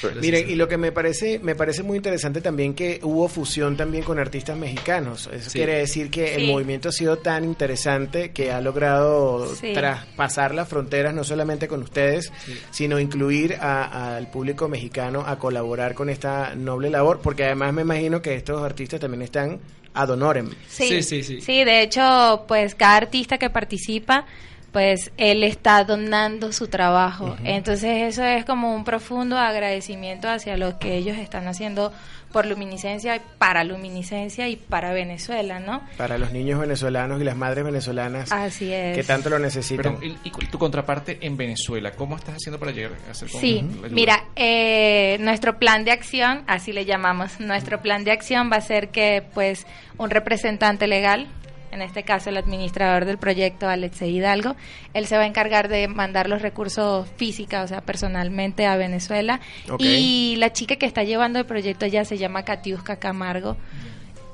[0.01, 0.21] todavía.
[0.21, 4.03] Miren, y lo que me parece, me parece muy interesante también que hubo fusión también
[4.03, 5.29] con artistas mexicanos.
[5.33, 5.59] Eso Sí.
[5.59, 6.47] quiere decir que el Sí.
[6.51, 9.73] movimiento ha sido tan interesante que ha logrado Sí.
[9.73, 12.31] traspasar las fronteras, no solamente con ustedes,
[12.71, 17.81] sino incluir a- al público mexicano a colaborar con esta noble labor, porque además me
[17.83, 19.59] imagino que estos artistas también están
[19.93, 20.49] ad honorem.
[20.67, 21.41] Sí, Sí, sí, sí.
[21.41, 24.25] Sí, de hecho, pues cada artista que participa,
[24.75, 27.37] pues él está donando su trabajo.
[27.45, 31.93] Entonces eso es como un profundo agradecimiento hacia lo que ellos están haciendo
[32.33, 35.81] por Luminiscencia, y para Luminiscencia y para Venezuela, ¿no?
[35.95, 38.97] Para los niños venezolanos y las madres venezolanas Así es.
[38.97, 39.95] que tanto lo necesitan.
[39.97, 43.39] Pero, y, y tu contraparte en Venezuela, ¿cómo estás haciendo para llegar a hacer con
[43.39, 48.57] Sí, mira, eh, nuestro plan de acción, así le llamamos, nuestro plan de acción va
[48.57, 49.65] a ser que pues
[49.97, 51.29] un representante legal,
[51.75, 54.55] en este caso el administrador del proyecto, Alexei Hidalgo,
[54.93, 59.39] él se va a encargar de mandar los recursos físicos, o sea, personalmente a Venezuela.
[59.77, 63.57] Y la chica que está llevando el proyecto ya se llama Katiuska Camargo.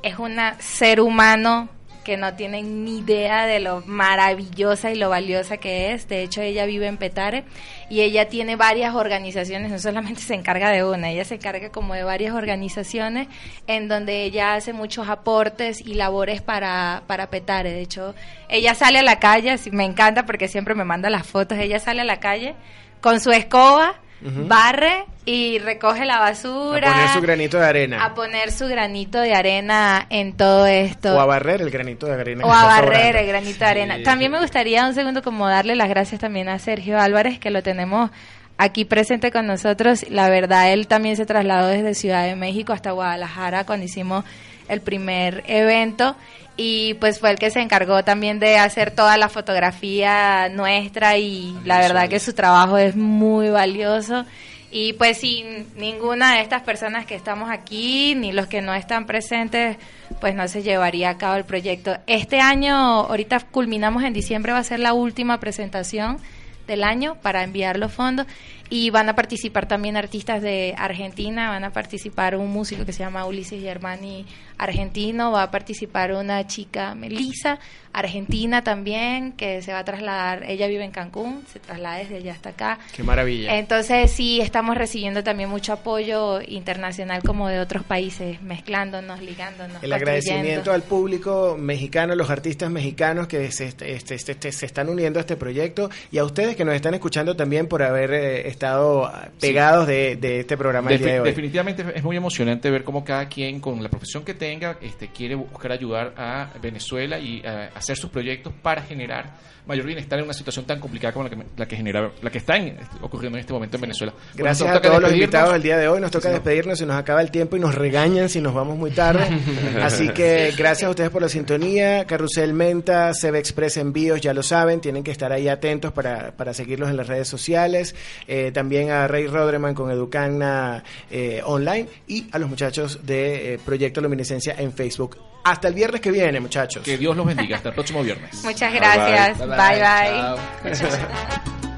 [0.03, 1.69] Es una ser humano
[2.03, 6.07] que no tienen ni idea de lo maravillosa y lo valiosa que es.
[6.07, 7.43] De hecho, ella vive en Petare
[7.89, 11.93] y ella tiene varias organizaciones, no solamente se encarga de una, ella se encarga como
[11.93, 13.27] de varias organizaciones
[13.67, 17.71] en donde ella hace muchos aportes y labores para, para Petare.
[17.71, 18.15] De hecho,
[18.49, 22.01] ella sale a la calle, me encanta porque siempre me manda las fotos, ella sale
[22.01, 22.55] a la calle
[23.01, 28.05] con su escoba, Barre y recoge la basura A poner su granito de arena.
[28.05, 31.15] a poner su granito de arena en todo esto.
[31.15, 32.45] O a barrer el granito de arena.
[32.45, 33.19] O a barrer sobrando.
[33.19, 33.97] el granito de arena.
[34.03, 37.63] También me gustaría un segundo como darle las gracias también a Sergio Álvarez, que lo
[37.63, 38.11] tenemos
[38.57, 40.05] aquí presente con nosotros.
[40.09, 44.23] La verdad, él también se trasladó desde Ciudad de México hasta Guadalajara cuando hicimos
[44.67, 46.15] el primer evento
[46.63, 51.57] y pues fue el que se encargó también de hacer toda la fotografía nuestra y
[51.65, 54.25] la verdad que su trabajo es muy valioso.
[54.69, 59.07] Y pues sin ninguna de estas personas que estamos aquí ni los que no están
[59.07, 59.77] presentes
[60.19, 61.97] pues no se llevaría a cabo el proyecto.
[62.05, 66.19] Este año, ahorita culminamos en diciembre, va a ser la última presentación
[66.67, 68.27] del año para enviar los fondos
[68.73, 72.99] y van a participar también artistas de Argentina, van a participar un músico que se
[72.99, 74.25] llama Ulises Germani
[74.57, 77.59] argentino, va a participar una chica Melissa
[77.93, 82.33] argentina también que se va a trasladar, ella vive en Cancún, se traslada desde allá
[82.33, 82.79] hasta acá.
[82.95, 83.57] Qué maravilla.
[83.57, 89.83] Entonces sí estamos recibiendo también mucho apoyo internacional como de otros países, mezclándonos, ligándonos.
[89.83, 94.65] El agradecimiento al público mexicano, a los artistas mexicanos que se, este, este, este, se
[94.65, 98.13] están uniendo a este proyecto y a ustedes que nos están escuchando también por haber
[98.13, 101.29] eh, estado pegados de, de, este programa el día de hoy.
[101.29, 105.33] Definitivamente es muy emocionante ver cómo cada quien con la profesión que tenga este, quiere
[105.33, 109.33] buscar ayudar a Venezuela y a, hacer sus proyectos para generar
[109.65, 112.39] mayor bienestar en una situación tan complicada como la que, la que genera, la que
[112.39, 112.55] está
[113.01, 114.13] ocurriendo en este momento en Venezuela.
[114.35, 116.01] Gracias a todos los invitados del día de hoy.
[116.01, 118.91] Nos toca despedirnos, se nos acaba el tiempo y nos regañan si nos vamos muy
[118.91, 119.27] tarde.
[119.81, 122.05] Así que gracias a ustedes por la sintonía.
[122.05, 126.53] Carrusel Menta, CB Express Envíos, ya lo saben, tienen que estar ahí atentos para, para
[126.53, 127.95] seguirlos en las redes sociales.
[128.27, 133.59] Eh, también a Rey Rodreman con Educana eh, Online y a los muchachos de eh,
[133.63, 135.17] Proyecto Luminiscencia en Facebook.
[135.43, 136.83] Hasta el viernes que viene, muchachos.
[136.83, 137.57] Que Dios los bendiga.
[137.57, 138.43] Hasta el próximo viernes.
[138.43, 139.39] Muchas gracias.
[139.39, 141.61] Bye bye.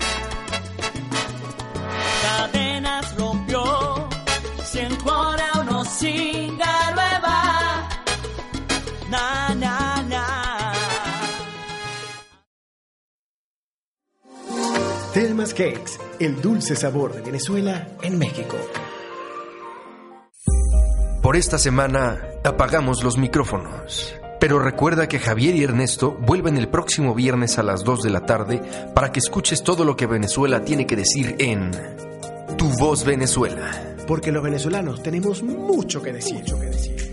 [15.14, 18.58] Telmas Cakes, el dulce sabor de Venezuela en México.
[21.22, 24.16] Por esta semana apagamos los micrófonos.
[24.40, 28.26] Pero recuerda que Javier y Ernesto vuelven el próximo viernes a las 2 de la
[28.26, 28.60] tarde
[28.96, 31.70] para que escuches todo lo que Venezuela tiene que decir en
[32.58, 33.96] Tu Voz Venezuela.
[34.08, 36.40] Porque los venezolanos tenemos mucho que decir.
[36.40, 37.13] Mucho que decir.